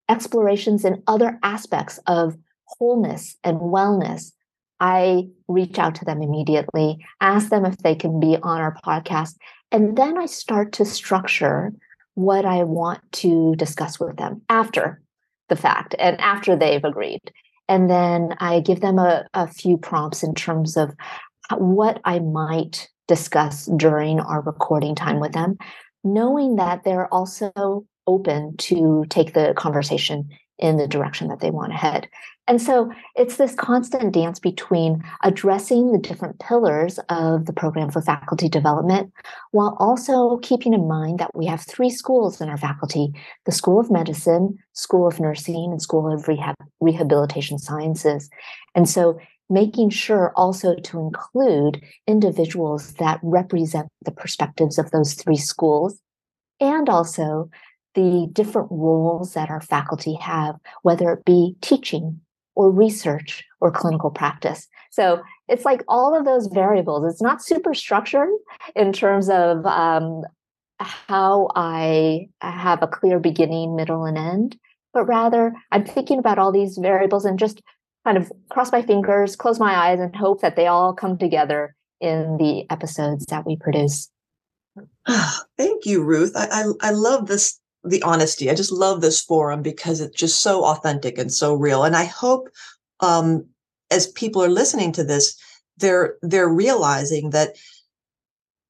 explorations 0.09 0.85
in 0.85 1.03
other 1.07 1.39
aspects 1.43 1.99
of 2.07 2.37
wholeness 2.65 3.37
and 3.45 3.59
wellness, 3.61 4.33
I 4.81 5.29
reach 5.49 5.79
out 5.79 5.95
to 5.97 6.05
them 6.05 6.23
immediately, 6.23 6.99
ask 7.21 7.49
them 7.49 7.65
if 7.65 7.79
they 7.79 7.95
can 7.95 8.21
be 8.21 8.37
on 8.43 8.61
our 8.61 8.77
podcast, 8.85 9.37
and 9.71 9.97
then 9.97 10.19
I 10.19 10.27
start 10.27 10.73
to 10.73 10.85
structure 10.85 11.73
what 12.15 12.45
I 12.45 12.65
want 12.65 13.01
to 13.13 13.55
discuss 13.57 13.99
with 13.99 14.17
them 14.17 14.43
after 14.49 15.01
the 15.49 15.57
fact 15.57 15.95
and 15.99 16.21
after 16.21 16.57
they've 16.57 16.85
agreed. 16.85 17.21
And 17.69 17.91
then 17.91 18.35
I 18.41 18.61
give 18.61 18.81
them 18.81 18.99
a, 18.99 19.27
a 19.35 19.49
few 19.49 19.79
prompts 19.79 20.23
in 20.23 20.35
terms 20.35 20.77
of 20.77 20.95
what 21.57 22.01
I 22.05 22.19
might 22.19 22.89
discuss 23.09 23.67
during 23.77 24.21
our 24.21 24.43
recording 24.43 24.95
time 24.95 25.19
with 25.19 25.33
them 25.33 25.57
knowing 26.05 26.57
that 26.57 26.85
they're 26.85 27.13
also 27.13 27.85
open 28.07 28.57
to 28.59 29.05
take 29.09 29.35
the 29.35 29.55
conversation 29.57 30.29
in 30.59 30.77
the 30.77 30.87
direction 30.87 31.29
that 31.29 31.41
they 31.41 31.51
want 31.51 31.73
to 31.73 31.79
head. 31.79 32.09
And 32.47 32.61
so 32.61 32.93
it's 33.17 33.37
this 33.37 33.55
constant 33.55 34.13
dance 34.13 34.39
between 34.39 35.03
addressing 35.23 35.93
the 35.93 35.99
different 35.99 36.39
pillars 36.41 36.99
of 37.09 37.47
the 37.47 37.55
program 37.55 37.91
for 37.91 38.03
faculty 38.03 38.49
development 38.49 39.13
while 39.53 39.77
also 39.81 40.37
keeping 40.39 40.75
in 40.75 40.87
mind 40.87 41.19
that 41.21 41.35
we 41.35 41.47
have 41.47 41.63
three 41.63 41.89
schools 41.89 42.41
in 42.41 42.51
our 42.51 42.59
faculty 42.59 43.13
the 43.47 43.53
School 43.53 43.81
of 43.81 43.91
Medicine, 43.91 44.59
School 44.75 45.07
of 45.07 45.21
Nursing, 45.21 45.71
and 45.73 45.81
School 45.81 46.13
of 46.13 46.29
Rehab- 46.29 46.55
Rehabilitation 46.81 47.59
Sciences. 47.59 48.29
And 48.75 48.89
so 48.89 49.19
making 49.49 49.91
sure 49.91 50.33
also 50.37 50.75
to 50.75 50.99
include 50.99 51.83
individuals 52.07 52.95
that 52.95 53.21
represent 53.23 53.89
the 54.05 54.13
perspectives 54.13 54.79
of 54.79 54.91
those 54.91 55.15
three 55.15 55.37
schools 55.37 55.99
and 56.61 56.89
also 56.89 57.51
the 57.95 58.29
different 58.33 58.69
roles 58.71 59.35
that 59.35 59.51
our 59.51 59.61
faculty 59.61 60.15
have, 60.15 60.57
whether 60.83 61.13
it 61.13 61.25
be 61.25 61.57
teaching 61.61 62.21
or 62.55 62.71
research 62.71 63.45
or 63.61 63.71
clinical 63.71 64.11
practice. 64.11 64.69
So 64.91 65.23
it's 65.49 65.65
like 65.65 65.83
all 65.89 66.17
of 66.17 66.25
those 66.25 66.47
variables. 66.47 67.11
It's 67.11 67.23
not 67.23 67.43
super 67.43 67.75
structured 67.75 68.29
in 68.77 68.93
terms 68.93 69.29
of 69.29 69.67
um, 69.67 70.23
how 70.79 71.49
I 71.55 72.29
have 72.41 72.83
a 72.83 72.87
clear 72.87 73.19
beginning, 73.19 73.75
middle, 73.75 74.05
and 74.05 74.17
end, 74.17 74.57
but 74.93 75.05
rather 75.05 75.53
I'm 75.73 75.85
thinking 75.85 76.19
about 76.19 76.39
all 76.39 76.53
these 76.53 76.79
variables 76.79 77.25
and 77.25 77.39
just 77.39 77.61
kind 78.05 78.19
of 78.19 78.31
cross 78.51 78.71
my 78.71 78.83
fingers, 78.83 79.35
close 79.35 79.59
my 79.59 79.75
eyes, 79.75 79.99
and 79.99 80.15
hope 80.15 80.41
that 80.43 80.57
they 80.57 80.67
all 80.67 80.93
come 80.93 81.19
together 81.19 81.75
in 82.01 82.37
the 82.37 82.71
episodes 82.71 83.27
that 83.27 83.47
we 83.47 83.57
produce. 83.57 84.11
Thank 85.59 85.87
you, 85.87 86.03
Ruth. 86.03 86.33
I, 86.37 86.47
I, 86.51 86.89
I 86.89 86.91
love 86.91 87.27
this 87.27 87.59
the 87.85 88.03
honesty. 88.03 88.51
I 88.51 88.55
just 88.55 88.73
love 88.73 89.01
this 89.01 89.21
forum 89.21 89.63
because 89.63 90.01
it's 90.01 90.19
just 90.19 90.41
so 90.41 90.65
authentic 90.65 91.19
and 91.19 91.33
so 91.33 91.55
real. 91.55 91.85
And 91.85 91.95
I 91.95 92.05
hope 92.05 92.49
um, 93.01 93.47
as 93.91 94.07
people 94.09 94.43
are 94.43 94.49
listening 94.49 94.93
to 94.93 95.05
this, 95.05 95.37
they're 95.77 96.17
they're 96.23 96.49
realizing 96.49 97.31
that 97.31 97.57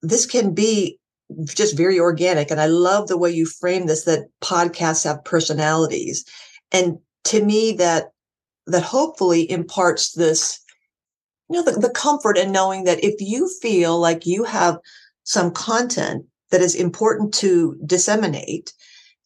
this 0.02 0.26
can 0.26 0.54
be 0.54 0.98
just 1.44 1.76
very 1.76 1.98
organic. 1.98 2.50
And 2.50 2.60
I 2.60 2.66
love 2.66 3.08
the 3.08 3.18
way 3.18 3.30
you 3.30 3.46
frame 3.46 3.86
this 3.86 4.04
that 4.04 4.28
podcasts 4.42 5.04
have 5.04 5.24
personalities. 5.24 6.24
And 6.72 6.98
to 7.24 7.44
me, 7.44 7.72
that 7.72 8.10
that 8.66 8.82
hopefully 8.82 9.50
imparts 9.50 10.12
this, 10.12 10.60
you 11.50 11.62
know, 11.62 11.70
the, 11.70 11.78
the 11.78 11.90
comfort 11.90 12.38
in 12.38 12.50
knowing 12.50 12.84
that 12.84 13.02
if 13.04 13.14
you 13.20 13.48
feel 13.60 13.98
like 13.98 14.26
you 14.26 14.44
have 14.44 14.78
some 15.24 15.50
content 15.50 16.24
that 16.50 16.60
is 16.60 16.74
important 16.74 17.32
to 17.34 17.76
disseminate 17.84 18.72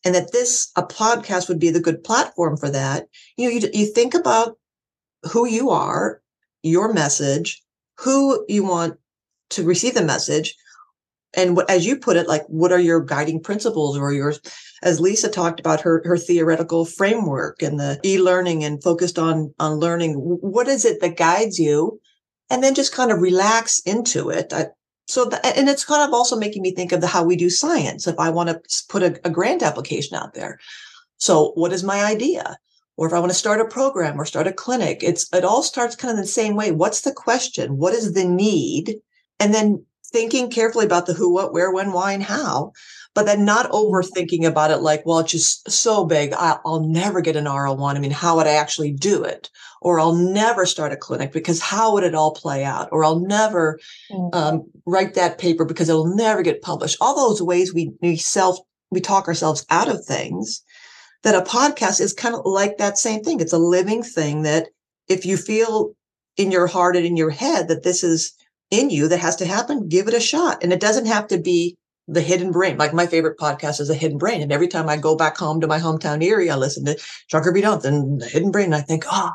and 0.05 0.15
that 0.15 0.33
this 0.33 0.71
a 0.77 0.83
podcast 0.83 1.49
would 1.49 1.59
be 1.59 1.71
the 1.71 1.81
good 1.81 2.03
platform 2.05 2.57
for 2.57 2.71
that 2.71 3.07
you 3.37 3.47
know 3.47 3.55
you, 3.55 3.69
you 3.73 3.87
think 3.87 4.15
about 4.15 4.59
who 5.33 5.47
you 5.47 5.71
are 5.71 6.21
your 6.63 6.93
message 6.93 7.63
who 7.99 8.45
you 8.49 8.65
want 8.65 8.99
to 9.51 9.65
receive 9.65 9.95
the 9.95 10.05
message 10.05 10.55
and 11.35 11.57
what, 11.57 11.69
as 11.71 11.87
you 11.87 11.99
put 11.99 12.17
it, 12.17 12.27
like 12.27 12.45
what 12.47 12.73
are 12.73 12.81
your 12.81 13.01
guiding 13.01 13.41
principles 13.41 13.99
or 13.99 14.13
your, 14.13 14.35
as 14.83 15.01
Lisa 15.01 15.29
talked 15.29 15.61
about 15.61 15.81
her 15.83 16.03
her 16.05 16.17
theoretical 16.17 16.85
framework 16.85 17.63
and 17.63 17.79
the 17.79 18.01
e-learning 18.05 18.65
and 18.65 18.83
focused 18.83 19.19
on 19.19 19.53
on 19.59 19.75
learning. 19.75 20.15
What 20.15 20.69
is 20.69 20.85
it 20.85 21.01
that 21.01 21.17
guides 21.17 21.59
you? 21.59 22.01
And 22.51 22.63
then 22.63 22.75
just 22.75 22.95
kind 22.95 23.13
of 23.13 23.21
relax 23.21 23.81
into 23.81 24.31
it. 24.31 24.53
I, 24.55 24.69
so, 25.09 25.31
and 25.43 25.69
it's 25.69 25.85
kind 25.85 26.07
of 26.07 26.15
also 26.15 26.37
making 26.37 26.63
me 26.63 26.71
think 26.73 26.93
of 26.93 27.01
the 27.01 27.07
how 27.07 27.25
we 27.25 27.35
do 27.35 27.49
science. 27.49 28.07
If 28.07 28.19
I 28.19 28.29
want 28.29 28.51
to 28.51 28.61
put 28.89 29.03
a, 29.03 29.19
a 29.25 29.31
grant 29.31 29.63
application 29.63 30.17
out 30.17 30.35
there, 30.35 30.59
so 31.17 31.53
what 31.55 31.73
is 31.73 31.83
my 31.83 32.05
idea? 32.05 32.59
Or 32.97 33.07
if 33.07 33.13
I 33.13 33.19
want 33.19 33.31
to 33.31 33.39
start 33.39 33.61
a 33.61 33.65
program 33.65 34.21
or 34.21 34.27
start 34.27 34.47
a 34.47 34.53
clinic, 34.53 35.03
it's 35.03 35.33
it 35.33 35.45
all 35.45 35.63
starts 35.63 35.97
kind 35.97 36.13
of 36.13 36.19
the 36.19 36.27
same 36.27 36.57
way. 36.57 36.73
What's 36.73 37.01
the 37.01 37.13
question? 37.13 37.79
What 37.79 37.95
is 37.95 38.13
the 38.13 38.25
need? 38.25 38.97
And 39.41 39.55
then 39.55 39.85
thinking 40.13 40.51
carefully 40.51 40.85
about 40.85 41.07
the 41.07 41.15
who, 41.15 41.33
what, 41.33 41.53
where, 41.53 41.73
when, 41.73 41.93
why, 41.93 42.13
and 42.13 42.23
how, 42.23 42.73
but 43.15 43.27
then 43.27 43.45
not 43.45 43.71
overthinking 43.71 44.45
about 44.45 44.71
it 44.71 44.79
like, 44.79 45.05
well, 45.05 45.19
it's 45.19 45.33
just 45.33 45.71
so 45.71 46.05
big. 46.05 46.33
I'll, 46.35 46.87
never 46.87 47.21
get 47.21 47.37
an 47.37 47.47
R01. 47.47 47.97
I 47.97 47.99
mean, 47.99 48.11
how 48.11 48.37
would 48.37 48.47
I 48.47 48.53
actually 48.53 48.93
do 48.93 49.25
it? 49.25 49.51
Or 49.83 49.99
I'll 49.99 50.15
never 50.15 50.67
start 50.67 50.93
a 50.93 50.97
clinic 50.97 51.33
because 51.33 51.61
how 51.61 51.93
would 51.93 52.05
it 52.05 52.15
all 52.15 52.33
play 52.33 52.65
out? 52.65 52.89
Or 52.93 53.05
I'll 53.05 53.21
never 53.21 53.79
mm-hmm. 54.11 54.37
um, 54.37 54.71
write 54.87 55.15
that 55.15 55.39
paper 55.39 55.65
because 55.65 55.89
it'll 55.89 56.15
never 56.15 56.43
get 56.43 56.63
published. 56.63 56.97
All 57.01 57.17
those 57.17 57.43
ways 57.43 57.75
we, 57.75 57.93
we 58.01 58.17
self, 58.17 58.59
we 58.91 59.01
talk 59.01 59.27
ourselves 59.27 59.67
out 59.71 59.89
of 59.89 60.05
things 60.05 60.63
that 61.23 61.35
a 61.35 61.49
podcast 61.49 62.01
is 62.01 62.13
kind 62.13 62.35
of 62.35 62.43
like 62.45 62.79
that 62.79 62.99
same 62.99 63.23
thing. 63.23 63.41
It's 63.41 63.53
a 63.53 63.59
living 63.59 64.03
thing 64.03 64.43
that 64.43 64.69
if 65.09 65.27
you 65.27 65.37
feel 65.37 65.95
in 66.37 66.53
your 66.53 66.67
heart 66.67 66.97
and 66.97 67.05
in 67.05 67.17
your 67.17 67.31
head 67.31 67.69
that 67.69 67.83
this 67.83 68.05
is 68.05 68.33
in 68.71 68.91
you 68.91 69.09
that 69.09 69.19
has 69.19 69.37
to 69.37 69.47
happen, 69.47 69.89
give 69.89 70.09
it 70.09 70.15
a 70.15 70.21
shot. 70.21 70.63
And 70.63 70.73
it 70.73 70.81
doesn't 70.81 71.07
have 71.07 71.27
to 71.29 71.39
be 71.39 71.77
the 72.09 72.23
hidden 72.23 72.51
brain. 72.51 72.79
Like 72.79 72.95
my 72.95 73.07
favorite 73.07 73.39
podcast 73.39 73.81
is 73.81 73.89
the 73.89 73.95
hidden 73.95 74.17
brain. 74.17 74.41
And 74.41 74.51
every 74.51 74.67
time 74.67 74.89
I 74.89 74.97
go 74.97 75.15
back 75.15 75.37
home 75.37 75.61
to 75.61 75.67
my 75.67 75.79
hometown 75.79 76.23
Erie, 76.23 76.51
I 76.51 76.57
listen 76.57 76.87
to 76.87 76.99
John 77.29 77.43
Kirby 77.43 77.63
and 77.63 78.21
the 78.21 78.27
hidden 78.27 78.51
brain. 78.51 78.67
And 78.67 78.75
I 78.75 78.81
think, 78.81 79.05
oh, 79.13 79.31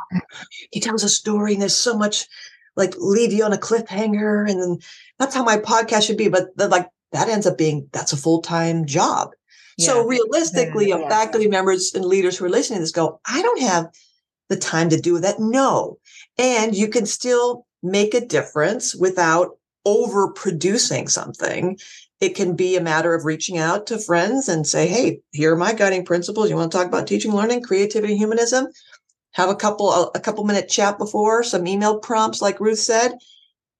he 0.72 0.80
tells 0.80 1.04
a 1.04 1.10
story 1.10 1.54
and 1.54 1.62
there's 1.62 1.76
so 1.76 1.96
much 1.96 2.26
like 2.76 2.96
leave 2.98 3.32
you 3.32 3.46
on 3.46 3.54
a 3.54 3.58
cliffhanger. 3.58 4.50
And 4.50 4.60
then 4.60 4.80
that's 5.20 5.36
how 5.36 5.44
my 5.44 5.58
podcast 5.58 6.08
should 6.08 6.18
be. 6.18 6.30
But 6.30 6.58
the, 6.58 6.68
like 6.68 6.90
that 7.12 7.30
ends 7.30 7.46
up 7.46 7.60
being, 7.60 7.88
that's 7.94 8.12
a 8.12 8.18
full-time 8.18 8.86
job. 8.86 9.30
Yeah. 9.78 9.88
So 9.88 10.06
realistically, 10.06 10.88
mm, 10.88 11.00
yeah. 11.00 11.10
faculty 11.10 11.48
members 11.48 11.94
and 11.94 12.04
leaders 12.04 12.38
who 12.38 12.46
are 12.46 12.50
listening 12.50 12.78
to 12.78 12.82
this 12.82 12.92
go, 12.92 13.22
I 13.28 13.42
don't 13.44 13.62
have 13.62 13.88
the 14.50 14.58
time 14.58 14.90
to 14.90 15.00
do 15.00 15.20
that. 15.20 15.40
No. 15.40 16.00
And 16.40 16.76
you 16.76 16.88
can 16.88 17.06
still 17.06 17.68
make 17.84 18.16
a 18.16 18.26
difference 18.26 18.96
without 18.96 19.58
overproducing 19.86 21.10
something. 21.10 21.78
It 22.19 22.36
can 22.36 22.56
be 22.56 22.76
a 22.76 22.82
matter 22.82 23.13
of 23.13 23.26
reaching 23.26 23.58
out 23.58 23.88
to 23.88 24.00
friends 24.00 24.48
and 24.48 24.65
say, 24.65 24.88
Hey, 24.88 25.19
here 25.32 25.54
are 25.54 25.58
my 25.58 25.74
guiding 25.74 26.06
principles. 26.06 26.50
You 26.50 26.56
want 26.56 26.72
to 26.72 26.78
talk 26.78 26.88
about 26.88 27.08
teaching, 27.08 27.34
learning, 27.34 27.63
creativity, 27.63 28.15
humanism? 28.15 28.67
Have 29.32 29.50
a 29.50 29.56
couple, 29.56 30.12
a, 30.13 30.19
couple 30.19 30.43
minute 30.43 30.69
chat 30.69 30.98
before 30.98 31.43
some 31.43 31.67
email 31.67 32.00
prompts, 32.00 32.41
like 32.41 32.60
Ruth 32.60 32.80
said, 32.80 33.17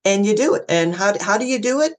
and 0.03 0.25
you 0.25 0.35
do 0.35 0.55
it. 0.55 0.65
And 0.67 0.95
how, 0.95 1.13
how 1.21 1.37
do 1.37 1.45
you 1.45 1.59
do 1.59 1.81
it? 1.81 1.93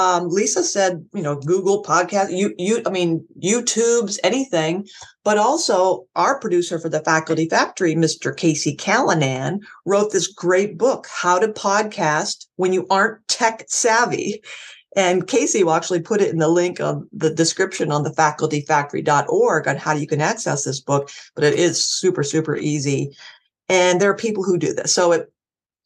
Um, 0.00 0.30
Lisa 0.30 0.64
said, 0.64 1.04
you 1.12 1.20
know, 1.20 1.36
Google 1.36 1.82
podcast, 1.82 2.34
you, 2.34 2.54
you, 2.56 2.80
I 2.86 2.90
mean, 2.90 3.26
YouTube's 3.44 4.18
anything, 4.24 4.88
but 5.24 5.36
also 5.36 6.06
our 6.16 6.40
producer 6.40 6.78
for 6.78 6.88
the 6.88 7.04
Faculty 7.04 7.46
Factory, 7.46 7.94
Mr. 7.94 8.34
Casey 8.34 8.74
Callanan, 8.74 9.60
wrote 9.84 10.10
this 10.10 10.26
great 10.26 10.78
book, 10.78 11.06
How 11.12 11.38
to 11.38 11.48
Podcast 11.48 12.46
When 12.56 12.72
You 12.72 12.86
Aren't 12.88 13.28
Tech 13.28 13.64
Savvy. 13.68 14.42
And 14.96 15.28
Casey 15.28 15.62
will 15.64 15.74
actually 15.74 16.00
put 16.00 16.22
it 16.22 16.30
in 16.30 16.38
the 16.38 16.48
link 16.48 16.80
of 16.80 17.02
the 17.12 17.32
description 17.32 17.92
on 17.92 18.02
the 18.02 18.10
facultyfactory.org 18.10 19.68
on 19.68 19.76
how 19.76 19.92
you 19.92 20.06
can 20.06 20.22
access 20.22 20.64
this 20.64 20.80
book, 20.80 21.10
but 21.34 21.44
it 21.44 21.58
is 21.58 21.84
super, 21.84 22.22
super 22.22 22.56
easy. 22.56 23.14
And 23.68 24.00
there 24.00 24.10
are 24.10 24.16
people 24.16 24.44
who 24.44 24.56
do 24.56 24.72
this. 24.72 24.94
So 24.94 25.12
it, 25.12 25.30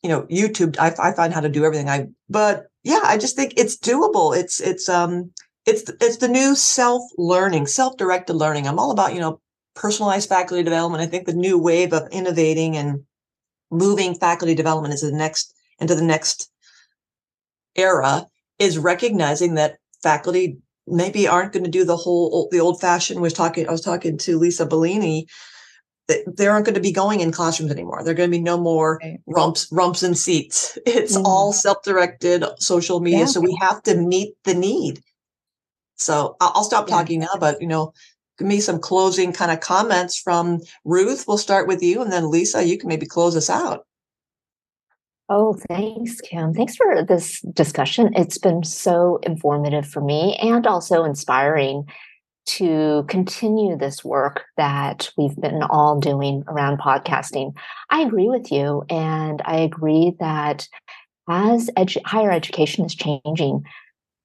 you 0.04 0.08
know, 0.08 0.22
YouTube, 0.22 0.78
I, 0.78 0.94
I 1.02 1.12
find 1.12 1.34
how 1.34 1.40
to 1.40 1.48
do 1.48 1.64
everything 1.64 1.88
I, 1.88 2.06
but 2.30 2.68
yeah, 2.84 3.00
I 3.02 3.16
just 3.16 3.34
think 3.34 3.54
it's 3.56 3.76
doable. 3.78 4.36
It's 4.36 4.60
it's 4.60 4.88
um 4.88 5.32
it's 5.66 5.90
it's 6.00 6.18
the 6.18 6.28
new 6.28 6.54
self 6.54 7.02
learning, 7.16 7.66
self 7.66 7.96
directed 7.96 8.34
learning. 8.34 8.68
I'm 8.68 8.78
all 8.78 8.90
about 8.90 9.14
you 9.14 9.20
know 9.20 9.40
personalized 9.74 10.28
faculty 10.28 10.62
development. 10.62 11.02
I 11.02 11.06
think 11.06 11.26
the 11.26 11.32
new 11.32 11.58
wave 11.58 11.92
of 11.92 12.08
innovating 12.12 12.76
and 12.76 13.00
moving 13.70 14.14
faculty 14.14 14.54
development 14.54 14.94
is 14.94 15.00
the 15.00 15.12
next 15.12 15.54
into 15.80 15.94
the 15.94 16.04
next 16.04 16.50
era 17.74 18.26
is 18.58 18.78
recognizing 18.78 19.54
that 19.54 19.78
faculty 20.02 20.58
maybe 20.86 21.26
aren't 21.26 21.52
going 21.52 21.64
to 21.64 21.70
do 21.70 21.84
the 21.84 21.96
whole 21.96 22.48
the 22.52 22.60
old 22.60 22.80
fashioned 22.80 23.20
was 23.20 23.32
talking 23.32 23.66
I 23.66 23.72
was 23.72 23.80
talking 23.80 24.18
to 24.18 24.38
Lisa 24.38 24.66
Bellini 24.66 25.26
they 26.08 26.46
aren't 26.46 26.66
going 26.66 26.74
to 26.74 26.80
be 26.80 26.92
going 26.92 27.20
in 27.20 27.32
classrooms 27.32 27.72
anymore. 27.72 28.02
There 28.02 28.12
are 28.12 28.16
going 28.16 28.30
to 28.30 28.36
be 28.36 28.42
no 28.42 28.58
more 28.58 29.00
rumps, 29.26 29.68
rumps 29.72 30.02
and 30.02 30.16
seats. 30.16 30.78
It's 30.86 31.16
mm 31.16 31.24
all 31.24 31.52
self-directed 31.52 32.44
social 32.58 33.00
media. 33.00 33.20
Yeah. 33.20 33.26
So 33.26 33.40
we 33.40 33.56
have 33.60 33.82
to 33.84 33.96
meet 33.96 34.34
the 34.44 34.54
need. 34.54 35.00
So 35.96 36.36
I'll 36.40 36.64
stop 36.64 36.88
yeah. 36.88 36.96
talking 36.96 37.20
now, 37.20 37.36
but 37.40 37.60
you 37.62 37.66
know, 37.66 37.92
give 38.38 38.46
me 38.46 38.60
some 38.60 38.78
closing 38.78 39.32
kind 39.32 39.50
of 39.50 39.60
comments 39.60 40.18
from 40.18 40.60
Ruth. 40.84 41.24
We'll 41.26 41.38
start 41.38 41.66
with 41.66 41.82
you, 41.82 42.02
and 42.02 42.12
then 42.12 42.30
Lisa, 42.30 42.64
you 42.64 42.78
can 42.78 42.88
maybe 42.88 43.06
close 43.06 43.36
us 43.36 43.48
out. 43.48 43.86
Oh, 45.30 45.54
thanks, 45.68 46.20
Kim. 46.20 46.52
Thanks 46.52 46.76
for 46.76 47.02
this 47.02 47.40
discussion. 47.52 48.12
It's 48.14 48.36
been 48.36 48.62
so 48.62 49.18
informative 49.22 49.86
for 49.86 50.02
me 50.02 50.36
and 50.36 50.66
also 50.66 51.04
inspiring 51.04 51.86
to 52.46 53.04
continue 53.08 53.76
this 53.76 54.04
work 54.04 54.44
that 54.56 55.10
we've 55.16 55.36
been 55.36 55.62
all 55.62 55.98
doing 55.98 56.44
around 56.46 56.78
podcasting. 56.78 57.54
I 57.90 58.02
agree 58.02 58.28
with 58.28 58.52
you. 58.52 58.84
And 58.90 59.42
I 59.44 59.58
agree 59.58 60.14
that 60.20 60.68
as 61.28 61.70
edu- 61.76 62.04
higher 62.04 62.30
education 62.30 62.84
is 62.84 62.94
changing, 62.94 63.64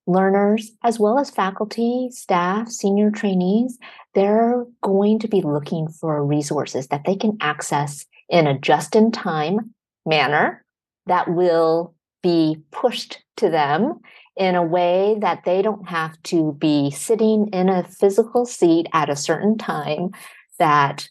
learners, 0.05 0.71
as 0.84 0.99
well 0.99 1.19
as 1.19 1.29
faculty, 1.29 2.10
staff, 2.12 2.67
senior 2.67 3.12
trainees, 3.12 3.77
they're 4.15 4.65
going 4.82 5.19
to 5.19 5.27
be 5.27 5.41
looking 5.41 5.88
for 5.88 6.25
resources 6.25 6.88
that 6.88 7.05
they 7.05 7.15
can 7.15 7.38
access 7.41 8.05
in 8.27 8.47
a 8.47 8.58
just 8.58 8.95
in 8.95 9.12
time 9.12 9.73
manner 10.05 10.65
that 11.05 11.29
will 11.29 11.95
be 12.21 12.58
pushed 12.71 13.23
to 13.38 13.49
them 13.49 13.99
in 14.39 14.56
a 14.56 14.63
way 14.63 15.17
that 15.19 15.43
they 15.43 15.62
don't 15.62 15.89
have 15.89 16.19
to 16.23 16.54
be 16.54 16.89
sitting 16.89 17.49
in 17.49 17.69
a 17.69 17.84
physical 17.84 18.45
seat 18.45 18.88
at 18.93 19.10
a 19.10 19.15
certain 19.15 19.58
time 19.58 20.10
that 20.58 21.10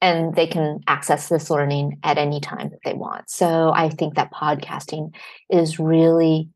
and 0.00 0.34
they 0.34 0.46
can 0.46 0.80
access 0.86 1.28
this 1.28 1.50
learning 1.50 1.98
at 2.04 2.18
any 2.18 2.40
time 2.40 2.70
that 2.70 2.78
they 2.84 2.94
want. 2.94 3.28
So 3.30 3.72
I 3.74 3.88
think 3.88 4.14
that 4.14 4.32
podcasting 4.32 5.12
is 5.50 5.80
really 5.80 6.48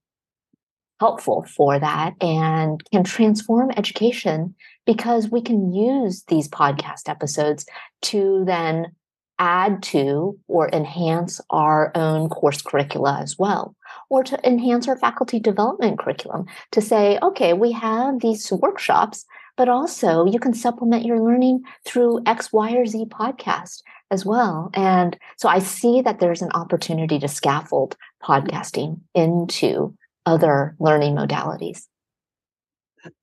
helpful 1.00 1.44
for 1.56 1.78
that 1.80 2.14
and 2.20 2.80
can 2.92 3.02
transform 3.02 3.72
education 3.76 4.54
because 4.86 5.28
we 5.28 5.40
can 5.40 5.72
use 5.74 6.22
these 6.28 6.48
podcast 6.48 7.08
episodes 7.08 7.66
to 8.02 8.44
then 8.46 8.92
add 9.40 9.82
to 9.82 10.38
or 10.46 10.68
enhance 10.72 11.40
our 11.50 11.90
own 11.96 12.28
course 12.28 12.62
curricula 12.62 13.18
as 13.20 13.36
well, 13.36 13.74
or 14.12 14.22
to 14.22 14.38
enhance 14.46 14.87
our 14.87 14.98
faculty 14.98 15.40
development 15.40 15.98
curriculum 15.98 16.44
to 16.70 16.83
say, 16.83 17.18
okay, 17.22 17.55
we 17.55 17.72
have 17.72 18.20
these 18.20 18.53
workshops, 18.53 19.25
but 19.57 19.70
also 19.70 20.27
you 20.27 20.38
can 20.38 20.53
supplement 20.53 21.07
your 21.07 21.18
learning 21.18 21.62
through 21.87 22.20
X, 22.27 22.53
Y, 22.53 22.72
or 22.75 22.85
Z 22.85 23.07
podcast 23.07 23.83
as 24.11 24.27
well. 24.27 24.68
And 24.75 25.18
so 25.38 25.48
I 25.48 25.61
see 25.61 26.03
that 26.03 26.20
there's 26.20 26.42
an 26.42 26.53
opportunity 26.53 27.18
to 27.20 27.27
scaffold 27.27 27.96
podcasting 28.22 29.01
into 29.14 29.96
other 30.27 30.77
learning 30.79 31.14
modalities. 31.14 31.87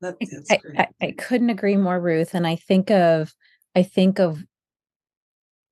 That, 0.01 0.15
that, 0.19 0.41
I, 0.49 0.59
I, 0.75 0.87
I 1.05 1.11
couldn't 1.11 1.51
agree 1.51 1.77
more, 1.77 1.99
Ruth. 1.99 2.33
And 2.33 2.47
I 2.47 2.55
think 2.55 2.89
of 2.89 3.31
I 3.75 3.83
think 3.83 4.17
of 4.17 4.43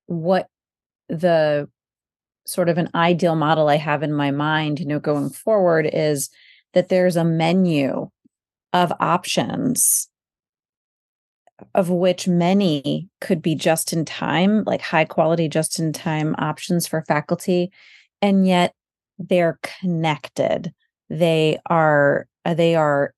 what 0.06 0.48
the 1.10 1.70
sort 2.48 2.70
of 2.70 2.78
an 2.78 2.90
ideal 2.96 3.36
model 3.36 3.68
I 3.68 3.76
have 3.76 4.04
in 4.04 4.14
my 4.14 4.32
mind, 4.32 4.80
you 4.80 4.86
know, 4.86 5.00
going 5.00 5.30
forward 5.30 5.90
is 5.92 6.30
that 6.74 6.88
there's 6.88 7.18
a 7.18 7.26
menu 7.26 8.10
of 8.72 8.94
options 9.02 10.08
of 11.76 11.90
which 11.90 12.28
many 12.28 13.10
could 13.20 13.42
be 13.42 13.54
just 13.54 13.92
in 13.92 14.06
time, 14.06 14.64
like 14.64 14.80
high 14.80 15.06
quality 15.06 15.50
just 15.50 15.78
in 15.78 15.92
time 15.92 16.36
options 16.38 16.88
for 16.88 17.02
faculty 17.02 17.72
and 18.22 18.48
yet 18.48 18.74
they're 19.20 19.60
connected. 19.62 20.74
They 21.10 21.60
are 21.66 22.28
uh, 22.46 22.54
they 22.54 22.76
are 22.76 23.14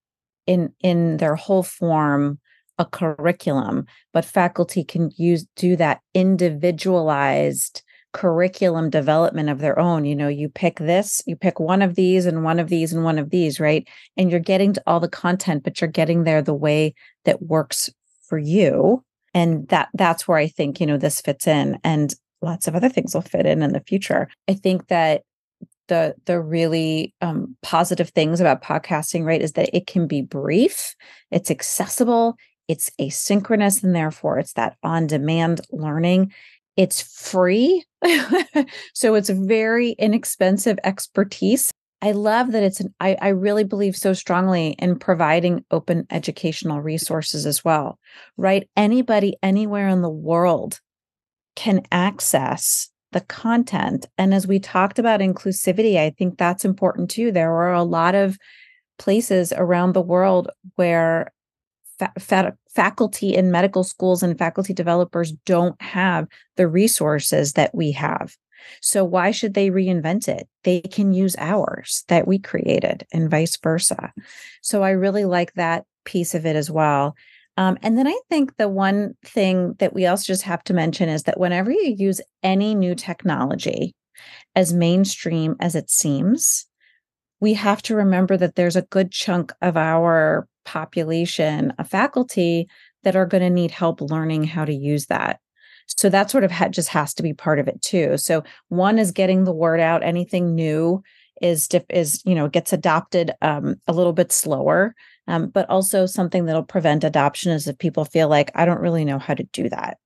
in 0.48 0.74
in 0.82 1.18
their 1.18 1.36
whole 1.36 1.64
form 1.64 2.40
a 2.80 2.86
curriculum, 2.86 3.86
but 4.12 4.26
faculty 4.26 4.84
can 4.84 5.12
use 5.18 5.46
do 5.56 5.76
that 5.76 6.00
individualized 6.16 7.84
curriculum 8.14 8.90
development 8.90 9.50
of 9.50 9.60
their 9.60 9.78
own. 9.78 10.06
You 10.06 10.16
know, 10.16 10.28
you 10.28 10.50
pick 10.50 10.80
this, 10.80 11.22
you 11.26 11.36
pick 11.36 11.60
one 11.60 11.82
of 11.82 11.96
these 11.96 12.26
and 12.26 12.44
one 12.44 12.60
of 12.60 12.70
these 12.70 12.94
and 12.94 13.04
one 13.04 13.20
of 13.20 13.30
these, 13.30 13.60
right? 13.60 13.88
And 14.18 14.32
you're 14.32 14.40
getting 14.40 14.74
to 14.74 14.84
all 14.88 15.00
the 15.00 15.10
content, 15.10 15.64
but 15.64 15.80
you're 15.80 15.90
getting 15.90 16.24
there 16.24 16.42
the 16.42 16.54
way 16.54 16.94
that 17.26 17.42
works 17.42 17.90
for 18.28 18.38
you. 18.38 19.04
And 19.34 19.68
that 19.70 19.90
that's 19.94 20.28
where 20.28 20.38
I 20.38 20.48
think, 20.48 20.80
you 20.80 20.88
know, 20.88 20.98
this 20.98 21.22
fits 21.22 21.48
in 21.48 21.80
and 21.84 22.14
lots 22.42 22.68
of 22.68 22.76
other 22.76 22.90
things 22.90 23.14
will 23.14 23.22
fit 23.22 23.46
in 23.46 23.62
in 23.62 23.74
the 23.74 23.82
future. 23.82 24.28
I 24.48 24.54
think 24.54 24.88
that 24.88 25.24
the 25.90 26.16
the 26.26 26.40
really 26.40 27.14
um, 27.20 27.58
positive 27.62 28.10
things 28.10 28.40
about 28.40 28.64
podcasting 28.64 29.26
right 29.26 29.42
is 29.42 29.54
that 29.54 29.76
it 29.76 29.88
can 29.88 30.08
be 30.08 30.22
brief 30.22 30.96
it's 31.32 31.52
accessible 31.52 32.38
it's 32.70 32.92
asynchronous 33.02 33.84
and 33.84 33.96
therefore 33.96 34.40
it's 34.40 34.54
that 34.54 34.78
on 34.84 35.08
demand 35.08 35.60
learning 35.72 36.32
it's 36.80 37.02
free. 37.02 37.84
so 38.94 39.16
it's 39.16 39.30
very 39.30 39.90
inexpensive 40.00 40.80
expertise. 40.86 41.72
I 42.02 42.14
love 42.14 42.54
that 42.54 42.64
it's 42.64 42.80
an, 42.80 42.94
I, 43.02 43.18
I 43.22 43.28
really 43.30 43.66
believe 43.66 43.98
so 43.98 44.14
strongly 44.14 44.78
in 44.80 44.98
providing 44.98 45.66
open 45.72 46.08
educational 46.10 46.80
resources 46.80 47.46
as 47.46 47.66
well, 47.66 48.00
right? 48.38 48.70
Anybody 48.78 49.36
anywhere 49.44 49.90
in 49.90 50.02
the 50.02 50.10
world 50.10 50.80
can 51.58 51.82
access 51.92 52.90
the 53.12 53.20
content. 53.20 54.06
And 54.18 54.34
as 54.34 54.48
we 54.48 54.58
talked 54.58 55.00
about 55.00 55.20
inclusivity, 55.20 55.98
I 55.98 56.12
think 56.12 56.38
that's 56.38 56.64
important 56.64 57.10
too. 57.10 57.34
There 57.34 57.52
are 57.52 57.74
a 57.74 57.84
lot 57.84 58.16
of 58.16 58.38
places 58.98 59.52
around 59.52 59.92
the 59.92 60.02
world 60.02 60.50
where 60.76 61.34
fa- 62.00 62.14
fa- 62.18 62.58
faculty 62.74 63.36
in 63.36 63.52
medical 63.52 63.84
schools 63.84 64.24
and 64.24 64.38
faculty 64.38 64.74
developers 64.74 65.32
don't 65.46 65.80
have 65.82 66.28
the 66.56 66.68
resources 66.68 67.54
that 67.54 67.76
we 67.76 67.92
have. 67.92 68.36
So 68.82 69.06
why 69.06 69.32
should 69.32 69.54
they 69.54 69.70
reinvent 69.70 70.28
it? 70.28 70.48
They 70.64 70.82
can 70.82 71.14
use 71.14 71.36
ours 71.38 72.04
that 72.08 72.28
we 72.28 72.40
created 72.40 73.06
and 73.14 73.30
vice 73.30 73.58
versa. 73.58 74.12
So 74.62 74.84
I 74.84 74.92
really 74.92 75.26
like 75.26 75.54
that 75.54 75.86
piece 76.06 76.36
of 76.36 76.46
it 76.46 76.56
as 76.56 76.70
well. 76.70 77.16
Um, 77.58 77.78
and 77.82 77.98
then 77.98 78.08
I 78.08 78.18
think 78.30 78.56
the 78.56 78.70
one 78.70 79.16
thing 79.26 79.76
that 79.80 79.94
we 79.94 80.06
also 80.06 80.26
just 80.26 80.44
have 80.44 80.64
to 80.66 80.74
mention 80.74 81.10
is 81.10 81.24
that 81.24 81.40
whenever 81.40 81.72
you 81.72 81.96
use 81.98 82.22
any 82.42 82.74
new 82.74 82.96
technology, 82.96 83.94
as 84.56 84.74
mainstream 84.74 85.56
as 85.60 85.76
it 85.76 85.90
seems, 85.90 86.66
we 87.42 87.54
have 87.54 87.82
to 87.84 87.96
remember 87.96 88.38
that 88.38 88.56
there's 88.56 88.76
a 88.76 88.84
good 88.84 89.12
chunk 89.12 89.52
of 89.62 89.78
our 89.78 90.48
population 90.70 91.74
of 91.80 91.90
faculty 91.90 92.68
that 93.04 93.16
are 93.16 93.26
going 93.26 93.42
to 93.42 93.50
need 93.50 93.72
help 93.72 94.02
learning 94.02 94.44
how 94.44 94.66
to 94.66 94.74
use 94.74 95.08
that. 95.08 95.40
So 95.88 96.10
that 96.10 96.30
sort 96.30 96.44
of 96.44 96.52
ha- 96.52 96.70
just 96.70 96.90
has 96.90 97.16
to 97.16 97.24
be 97.24 97.34
part 97.34 97.58
of 97.58 97.68
it 97.68 97.82
too. 97.82 98.18
So 98.18 98.44
one 98.68 99.00
is 99.00 99.12
getting 99.12 99.44
the 99.44 99.54
word 99.54 99.80
out. 99.80 100.04
Anything 100.04 100.54
new 100.54 101.02
is 101.42 101.68
is 101.90 102.22
you 102.26 102.36
know 102.36 102.48
gets 102.48 102.72
adopted 102.72 103.32
um, 103.42 103.76
a 103.88 103.94
little 103.94 104.14
bit 104.14 104.32
slower, 104.32 104.94
um, 105.28 105.48
but 105.48 105.68
also 105.68 106.06
something 106.06 106.46
that'll 106.46 106.64
prevent 106.64 107.04
adoption 107.04 107.52
is 107.52 107.68
if 107.68 107.80
people 107.80 108.06
feel 108.06 108.28
like 108.28 108.52
I 108.54 108.66
don't 108.66 108.82
really 108.82 109.06
know 109.06 109.18
how 109.18 109.34
to 109.34 109.44
do 109.52 109.70
that. 109.70 109.98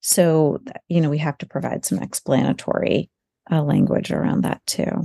So 0.00 0.62
you 0.88 1.02
know 1.02 1.10
we 1.10 1.18
have 1.18 1.36
to 1.38 1.46
provide 1.46 1.84
some 1.84 1.98
explanatory 1.98 3.10
uh, 3.50 3.62
language 3.62 4.10
around 4.10 4.42
that 4.42 4.64
too. 4.66 5.02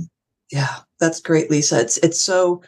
Yeah, 0.50 0.76
that's 0.98 1.20
great, 1.20 1.50
Lisa. 1.50 1.80
It's 1.80 1.98
it's 1.98 2.20
so 2.20 2.62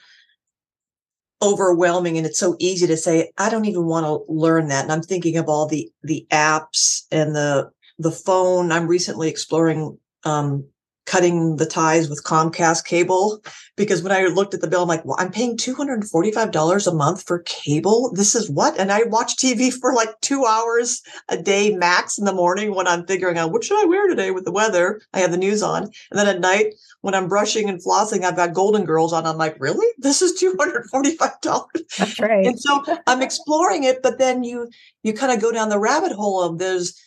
overwhelming 1.42 2.16
and 2.16 2.26
it's 2.26 2.38
so 2.38 2.56
easy 2.58 2.86
to 2.86 2.96
say 2.96 3.30
i 3.38 3.50
don't 3.50 3.66
even 3.66 3.86
want 3.86 4.06
to 4.06 4.32
learn 4.32 4.68
that. 4.68 4.84
And 4.84 4.92
i'm 4.92 5.02
thinking 5.02 5.36
of 5.36 5.48
all 5.48 5.66
the 5.66 5.90
the 6.02 6.26
apps 6.30 7.02
and 7.10 7.34
the 7.34 7.70
the 7.98 8.10
phone. 8.10 8.72
I'm 8.72 8.86
recently 8.86 9.28
exploring 9.28 9.98
um, 10.24 10.66
cutting 11.06 11.56
the 11.56 11.66
ties 11.66 12.08
with 12.08 12.24
Comcast 12.24 12.84
cable 12.84 13.42
because 13.76 14.02
when 14.02 14.12
I 14.12 14.24
looked 14.24 14.54
at 14.54 14.60
the 14.60 14.68
bill, 14.68 14.82
I'm 14.82 14.88
like, 14.88 15.04
well, 15.04 15.16
I'm 15.18 15.30
paying 15.30 15.56
$245 15.56 16.86
a 16.86 16.94
month 16.94 17.26
for 17.26 17.40
cable. 17.40 18.12
This 18.14 18.34
is 18.34 18.50
what? 18.50 18.78
And 18.78 18.90
I 18.90 19.02
watch 19.04 19.36
TV 19.36 19.72
for 19.72 19.92
like 19.92 20.20
two 20.20 20.44
hours 20.44 21.02
a 21.28 21.36
day 21.36 21.74
max 21.74 22.18
in 22.18 22.24
the 22.24 22.32
morning 22.32 22.74
when 22.74 22.86
I'm 22.86 23.06
figuring 23.06 23.38
out 23.38 23.52
what 23.52 23.64
should 23.64 23.82
I 23.82 23.86
wear 23.86 24.08
today 24.08 24.30
with 24.30 24.44
the 24.44 24.52
weather. 24.52 25.00
I 25.12 25.20
have 25.20 25.30
the 25.30 25.36
news 25.36 25.62
on. 25.62 25.84
And 25.84 25.92
then 26.12 26.28
at 26.28 26.40
night 26.40 26.74
when 27.02 27.14
I'm 27.14 27.28
brushing 27.28 27.68
and 27.68 27.82
flossing, 27.82 28.24
I've 28.24 28.36
got 28.36 28.54
Golden 28.54 28.84
Girls 28.84 29.12
on. 29.12 29.26
I'm 29.26 29.36
like, 29.36 29.56
really? 29.58 29.86
This 29.98 30.22
is 30.22 30.40
$245. 30.42 31.66
That's 31.98 32.20
right. 32.20 32.46
and 32.46 32.58
so 32.58 32.82
I'm 33.06 33.22
exploring 33.22 33.84
it, 33.84 34.02
but 34.02 34.18
then 34.18 34.42
you, 34.42 34.70
you 35.02 35.12
kind 35.12 35.32
of 35.32 35.40
go 35.40 35.52
down 35.52 35.68
the 35.68 35.78
rabbit 35.78 36.12
hole 36.12 36.42
of 36.42 36.58
there's, 36.58 36.98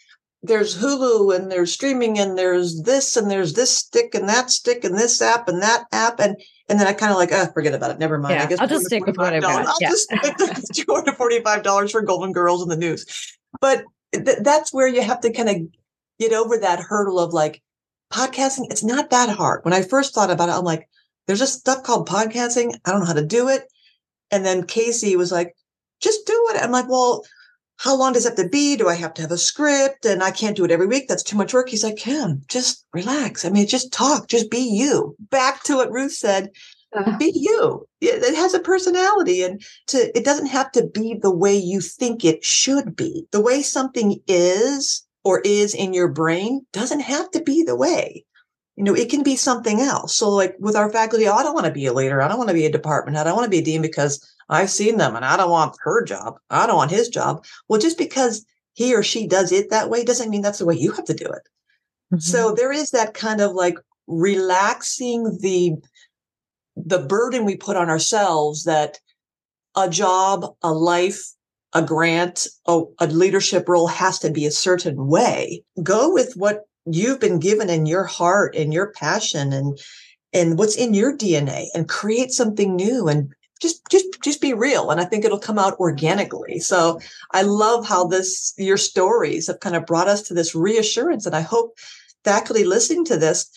there's 0.43 0.77
Hulu 0.77 1.35
and 1.35 1.51
there's 1.51 1.73
streaming 1.73 2.19
and 2.19 2.37
there's 2.37 2.83
this 2.83 3.17
and 3.17 3.29
there's 3.29 3.53
this 3.53 3.75
stick 3.75 4.13
and 4.13 4.29
that 4.29 4.49
stick 4.51 4.83
and 4.83 4.97
this 4.97 5.21
app 5.21 5.47
and 5.47 5.61
that 5.61 5.85
app 5.91 6.19
and 6.19 6.37
and 6.69 6.79
then 6.79 6.87
I 6.87 6.93
kind 6.93 7.11
of 7.11 7.17
like, 7.17 7.31
oh, 7.31 7.47
forget 7.53 7.73
about 7.73 7.91
it. 7.91 7.99
Never 7.99 8.17
mind. 8.17 8.35
Yeah, 8.35 8.43
I 8.43 8.45
guess 8.47 8.59
I'll 8.59 8.67
just 8.67 8.87
stick 8.87 9.05
with 9.05 9.17
what 9.17 9.33
I've 9.33 9.41
got. 9.41 9.65
I'll 9.65 9.77
yeah. 9.79 9.89
just 9.89 10.09
two 10.73 10.85
hundred 10.89 11.15
forty-five 11.15 11.63
dollars 11.63 11.91
for 11.91 12.01
Golden 12.01 12.33
Girls 12.33 12.61
in 12.61 12.67
the 12.67 12.75
news. 12.75 13.05
But 13.61 13.85
th- 14.13 14.39
that's 14.41 14.73
where 14.73 14.87
you 14.87 15.01
have 15.01 15.21
to 15.21 15.31
kind 15.31 15.49
of 15.49 15.55
get 16.19 16.33
over 16.33 16.57
that 16.57 16.79
hurdle 16.79 17.19
of 17.19 17.33
like 17.33 17.61
podcasting. 18.11 18.65
It's 18.69 18.83
not 18.83 19.09
that 19.11 19.29
hard. 19.29 19.63
When 19.63 19.73
I 19.73 19.81
first 19.81 20.13
thought 20.13 20.29
about 20.29 20.49
it, 20.49 20.55
I'm 20.55 20.65
like, 20.65 20.89
there's 21.25 21.39
this 21.39 21.53
stuff 21.53 21.83
called 21.83 22.09
podcasting. 22.09 22.77
I 22.85 22.91
don't 22.91 22.99
know 22.99 23.05
how 23.05 23.13
to 23.13 23.25
do 23.25 23.47
it. 23.47 23.63
And 24.29 24.45
then 24.45 24.65
Casey 24.65 25.15
was 25.15 25.31
like, 25.31 25.55
just 26.01 26.27
do 26.27 26.47
it. 26.51 26.61
I'm 26.61 26.71
like, 26.71 26.89
well, 26.89 27.23
how 27.77 27.95
long 27.95 28.13
does 28.13 28.25
it 28.25 28.29
have 28.29 28.37
to 28.37 28.49
be? 28.49 28.75
Do 28.75 28.89
I 28.89 28.95
have 28.95 29.13
to 29.15 29.21
have 29.21 29.31
a 29.31 29.37
script? 29.37 30.05
And 30.05 30.23
I 30.23 30.31
can't 30.31 30.55
do 30.55 30.65
it 30.65 30.71
every 30.71 30.87
week. 30.87 31.07
That's 31.07 31.23
too 31.23 31.37
much 31.37 31.53
work. 31.53 31.69
He's 31.69 31.83
like, 31.83 31.97
Kim, 31.97 32.41
just 32.47 32.85
relax. 32.91 33.45
I 33.45 33.49
mean, 33.49 33.67
just 33.67 33.93
talk, 33.93 34.27
just 34.27 34.49
be 34.49 34.59
you. 34.59 35.15
Back 35.19 35.63
to 35.63 35.75
what 35.75 35.91
Ruth 35.91 36.13
said. 36.13 36.49
Uh, 36.95 37.17
be 37.17 37.31
you. 37.35 37.87
It 38.01 38.35
has 38.35 38.53
a 38.53 38.59
personality 38.59 39.43
and 39.43 39.61
to 39.87 40.17
it 40.17 40.23
doesn't 40.23 40.47
have 40.47 40.71
to 40.71 40.87
be 40.87 41.19
the 41.21 41.33
way 41.33 41.55
you 41.55 41.81
think 41.81 42.23
it 42.23 42.43
should 42.43 42.95
be. 42.95 43.25
The 43.31 43.41
way 43.41 43.61
something 43.61 44.21
is 44.25 45.05
or 45.23 45.41
is 45.41 45.75
in 45.75 45.93
your 45.93 46.07
brain 46.07 46.65
doesn't 46.71 47.01
have 47.01 47.29
to 47.31 47.43
be 47.43 47.61
the 47.61 47.75
way. 47.75 48.23
You 48.77 48.85
know, 48.85 48.95
it 48.95 49.09
can 49.09 49.21
be 49.21 49.35
something 49.35 49.81
else. 49.81 50.15
So 50.15 50.29
like 50.29 50.55
with 50.59 50.77
our 50.77 50.89
faculty, 50.89 51.27
oh, 51.27 51.33
I 51.33 51.43
don't 51.43 51.55
want 51.55 51.65
to 51.65 51.71
be 51.73 51.87
a 51.87 51.93
leader. 51.93 52.21
I 52.21 52.29
don't 52.29 52.37
want 52.37 52.49
to 52.49 52.55
be 52.55 52.65
a 52.65 52.71
department 52.71 53.17
head. 53.17 53.27
I 53.27 53.31
don't 53.31 53.37
want 53.37 53.45
to 53.47 53.51
be 53.51 53.59
a 53.59 53.65
dean 53.65 53.81
because 53.81 54.25
I've 54.49 54.69
seen 54.69 54.97
them 54.97 55.15
and 55.15 55.25
I 55.25 55.37
don't 55.37 55.51
want 55.51 55.77
her 55.81 56.03
job. 56.03 56.37
I 56.49 56.67
don't 56.67 56.77
want 56.77 56.91
his 56.91 57.09
job. 57.09 57.45
Well, 57.67 57.79
just 57.79 57.97
because 57.97 58.45
he 58.73 58.95
or 58.95 59.03
she 59.03 59.27
does 59.27 59.51
it 59.51 59.69
that 59.69 59.89
way 59.89 60.03
doesn't 60.03 60.29
mean 60.29 60.41
that's 60.41 60.59
the 60.59 60.65
way 60.65 60.75
you 60.75 60.91
have 60.91 61.05
to 61.05 61.13
do 61.13 61.25
it. 61.25 61.47
Mm-hmm. 62.13 62.19
So 62.19 62.53
there 62.53 62.71
is 62.71 62.91
that 62.91 63.13
kind 63.13 63.41
of 63.41 63.53
like 63.53 63.77
relaxing 64.07 65.37
the 65.41 65.75
the 66.75 66.99
burden 66.99 67.43
we 67.43 67.57
put 67.57 67.75
on 67.75 67.89
ourselves 67.89 68.65
that 68.65 68.99
a 69.75 69.89
job, 69.89 70.45
a 70.61 70.71
life, 70.71 71.21
a 71.73 71.81
grant, 71.81 72.47
a, 72.67 72.83
a 72.99 73.07
leadership 73.07 73.67
role 73.67 73.87
has 73.87 74.19
to 74.19 74.31
be 74.31 74.45
a 74.45 74.51
certain 74.51 75.07
way. 75.07 75.63
Go 75.81 76.13
with 76.13 76.33
what 76.35 76.61
you've 76.85 77.19
been 77.19 77.39
given 77.39 77.69
in 77.69 77.85
your 77.85 78.03
heart 78.03 78.55
and 78.55 78.73
your 78.73 78.91
passion 78.91 79.53
and 79.53 79.77
and 80.33 80.57
what's 80.57 80.75
in 80.75 80.93
your 80.93 81.15
DNA 81.17 81.67
and 81.73 81.89
create 81.89 82.31
something 82.31 82.75
new 82.75 83.07
and 83.07 83.33
just 83.61 83.81
just 83.89 84.21
just 84.21 84.41
be 84.41 84.53
real 84.53 84.89
and 84.91 84.99
i 84.99 85.05
think 85.05 85.25
it'll 85.25 85.39
come 85.39 85.59
out 85.59 85.79
organically. 85.79 86.59
So 86.59 86.99
i 87.31 87.41
love 87.41 87.87
how 87.87 88.07
this 88.07 88.53
your 88.57 88.77
stories 88.77 89.47
have 89.47 89.59
kind 89.59 89.75
of 89.75 89.85
brought 89.85 90.07
us 90.07 90.21
to 90.23 90.33
this 90.33 90.55
reassurance 90.55 91.25
and 91.25 91.35
i 91.35 91.41
hope 91.41 91.77
faculty 92.23 92.65
listening 92.65 93.05
to 93.05 93.17
this 93.17 93.49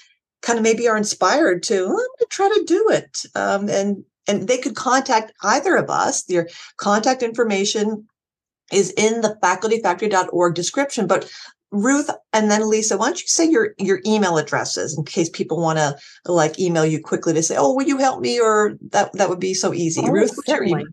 kind 0.42 0.58
of 0.58 0.62
maybe 0.62 0.88
are 0.88 0.96
inspired 0.96 1.62
to 1.64 1.84
i'm 1.84 1.90
going 1.90 2.06
to 2.18 2.26
try 2.30 2.48
to 2.48 2.64
do 2.66 2.88
it. 2.90 3.22
Um, 3.34 3.68
and 3.68 4.04
and 4.26 4.46
they 4.46 4.58
could 4.58 4.76
contact 4.76 5.32
either 5.42 5.76
of 5.76 5.90
us. 5.90 6.28
Your 6.28 6.48
contact 6.76 7.22
information 7.22 8.06
is 8.70 8.92
in 8.92 9.22
the 9.22 9.36
facultyfactory.org 9.42 10.54
description 10.54 11.06
but 11.06 11.30
Ruth 11.72 12.11
and 12.33 12.50
then 12.50 12.68
Lisa, 12.68 12.96
why 12.96 13.06
don't 13.06 13.20
you 13.20 13.28
say 13.28 13.48
your 13.48 13.74
your 13.78 14.00
email 14.04 14.38
addresses 14.38 14.96
in 14.96 15.04
case 15.04 15.28
people 15.28 15.61
want 15.61 15.78
to 15.78 15.96
like 16.24 16.59
email 16.59 16.85
you 16.85 17.00
quickly 17.00 17.33
to 17.35 17.42
say, 17.42 17.54
"Oh, 17.56 17.74
will 17.74 17.87
you 17.87 17.98
help 17.98 18.20
me?" 18.20 18.40
Or 18.40 18.76
that 18.90 19.12
that 19.14 19.28
would 19.28 19.38
be 19.38 19.54
so 19.54 19.72
easy. 19.72 20.02
Oh, 20.04 20.11
Ruth, 20.11 20.33
what's 20.35 20.48
your 20.48 20.64
email? 20.64 20.87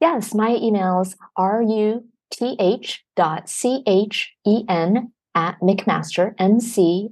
Yes, 0.00 0.34
my 0.34 0.50
emails 0.50 1.14
are 1.36 1.62
u 1.62 2.04
t 2.30 2.56
h 2.58 3.02
dot 3.16 3.48
c 3.48 3.82
h 3.86 4.34
e 4.44 4.64
n 4.68 5.12
at 5.34 5.58
McMaster, 5.60 6.34
M-C-M-A-S-T-E-R 6.38 7.08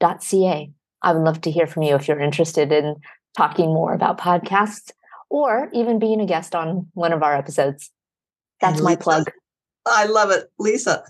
dot 0.00 0.22
C-A. 0.22 0.72
I 1.02 1.12
would 1.12 1.24
love 1.24 1.42
to 1.42 1.50
hear 1.50 1.66
from 1.66 1.82
you 1.82 1.94
if 1.94 2.08
you're 2.08 2.20
interested 2.20 2.72
in 2.72 2.96
talking 3.36 3.66
more 3.66 3.92
about 3.92 4.18
podcasts 4.18 4.90
or 5.28 5.68
even 5.74 5.98
being 5.98 6.20
a 6.20 6.26
guest 6.26 6.54
on 6.54 6.86
one 6.94 7.12
of 7.12 7.22
our 7.22 7.36
episodes. 7.36 7.90
That's 8.60 8.80
my 8.80 8.96
plug. 8.96 9.30
I 9.90 10.04
love 10.06 10.30
it. 10.30 10.50
Lisa. 10.58 11.02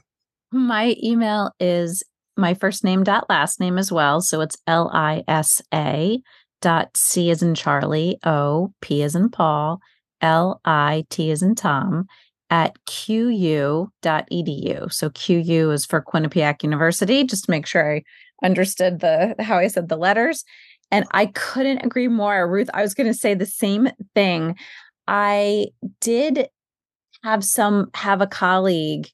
My 0.50 0.96
email 1.02 1.52
is 1.60 2.02
my 2.36 2.54
first 2.54 2.84
name 2.84 3.04
dot 3.04 3.26
last 3.28 3.60
name 3.60 3.78
as 3.78 3.92
well. 3.92 4.20
So 4.20 4.40
it's 4.40 4.56
L 4.66 4.90
I 4.92 5.24
S 5.28 5.60
A 5.74 6.20
dot 6.60 6.96
C 6.96 7.30
as 7.30 7.42
in 7.42 7.54
Charlie, 7.54 8.18
O, 8.24 8.72
P 8.80 9.02
as 9.02 9.14
in 9.14 9.28
Paul, 9.28 9.80
L 10.20 10.60
I 10.64 11.04
T 11.10 11.30
as 11.30 11.42
in 11.42 11.54
Tom 11.54 12.06
at 12.50 12.76
qu.edu. 12.86 13.90
So 14.92 15.10
QU 15.10 15.70
is 15.70 15.84
for 15.84 16.02
Quinnipiac 16.02 16.62
University, 16.62 17.24
just 17.24 17.44
to 17.44 17.50
make 17.50 17.66
sure 17.66 17.96
I 17.96 18.02
understood 18.42 19.00
the 19.00 19.34
how 19.38 19.58
I 19.58 19.68
said 19.68 19.88
the 19.88 19.96
letters. 19.96 20.44
And 20.90 21.04
I 21.10 21.26
couldn't 21.26 21.84
agree 21.84 22.08
more. 22.08 22.50
Ruth, 22.50 22.70
I 22.72 22.80
was 22.80 22.94
going 22.94 23.08
to 23.08 23.14
say 23.14 23.34
the 23.34 23.44
same 23.44 23.90
thing. 24.14 24.56
I 25.06 25.66
did 26.00 26.48
have 27.22 27.44
some 27.44 27.90
have 27.94 28.20
a 28.20 28.26
colleague 28.26 29.08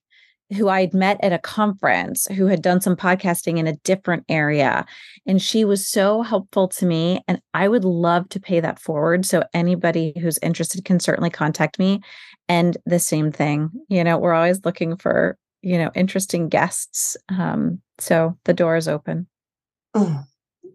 who 0.54 0.68
I'd 0.68 0.94
met 0.94 1.18
at 1.22 1.32
a 1.32 1.38
conference 1.38 2.26
who 2.26 2.46
had 2.46 2.62
done 2.62 2.80
some 2.80 2.96
podcasting 2.96 3.58
in 3.58 3.66
a 3.66 3.76
different 3.78 4.24
area. 4.28 4.84
And 5.26 5.40
she 5.40 5.64
was 5.64 5.86
so 5.86 6.22
helpful 6.22 6.68
to 6.68 6.86
me. 6.86 7.22
And 7.26 7.40
I 7.54 7.68
would 7.68 7.84
love 7.84 8.28
to 8.30 8.40
pay 8.40 8.60
that 8.60 8.78
forward. 8.78 9.24
So 9.24 9.44
anybody 9.54 10.12
who's 10.20 10.38
interested 10.38 10.84
can 10.84 11.00
certainly 11.00 11.30
contact 11.30 11.78
me. 11.78 12.00
And 12.48 12.76
the 12.84 12.98
same 12.98 13.32
thing, 13.32 13.70
you 13.88 14.04
know, 14.04 14.18
we're 14.18 14.34
always 14.34 14.64
looking 14.64 14.96
for, 14.96 15.38
you 15.62 15.78
know, 15.78 15.90
interesting 15.94 16.48
guests. 16.48 17.16
Um, 17.30 17.80
so 17.98 18.36
the 18.44 18.54
door 18.54 18.76
is 18.76 18.86
open. 18.86 19.26
Oh, 19.94 20.24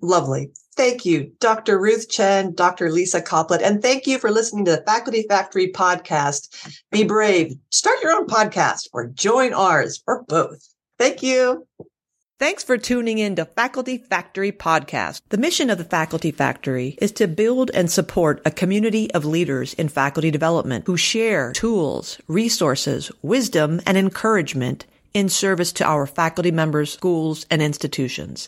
lovely. 0.01 0.51
Thank 0.79 1.03
you, 1.03 1.33
Dr. 1.41 1.77
Ruth 1.77 2.07
Chen, 2.07 2.55
Dr. 2.55 2.89
Lisa 2.89 3.21
Coplit, 3.21 3.61
and 3.61 3.81
thank 3.81 4.07
you 4.07 4.17
for 4.17 4.31
listening 4.31 4.63
to 4.63 4.71
the 4.71 4.83
Faculty 4.83 5.25
Factory 5.27 5.73
podcast. 5.73 6.79
Be 6.89 7.03
brave, 7.03 7.53
start 7.69 8.01
your 8.01 8.13
own 8.13 8.27
podcast, 8.27 8.87
or 8.93 9.07
join 9.07 9.53
ours, 9.53 10.01
or 10.07 10.23
both. 10.23 10.65
Thank 10.97 11.21
you. 11.21 11.67
Thanks 12.39 12.63
for 12.63 12.77
tuning 12.77 13.17
in 13.19 13.35
to 13.35 13.43
Faculty 13.43 13.97
Factory 13.97 14.53
Podcast. 14.53 15.19
The 15.27 15.37
mission 15.37 15.69
of 15.69 15.79
the 15.79 15.83
Faculty 15.83 16.31
Factory 16.31 16.97
is 17.01 17.11
to 17.11 17.27
build 17.27 17.71
and 17.73 17.91
support 17.91 18.41
a 18.45 18.49
community 18.49 19.11
of 19.11 19.25
leaders 19.25 19.73
in 19.73 19.89
faculty 19.89 20.31
development 20.31 20.85
who 20.87 20.95
share 20.95 21.51
tools, 21.51 22.19
resources, 22.29 23.11
wisdom, 23.21 23.81
and 23.85 23.97
encouragement 23.97 24.85
in 25.13 25.27
service 25.27 25.73
to 25.73 25.83
our 25.83 26.05
faculty 26.05 26.51
members, 26.51 26.93
schools, 26.93 27.45
and 27.51 27.61
institutions. 27.61 28.47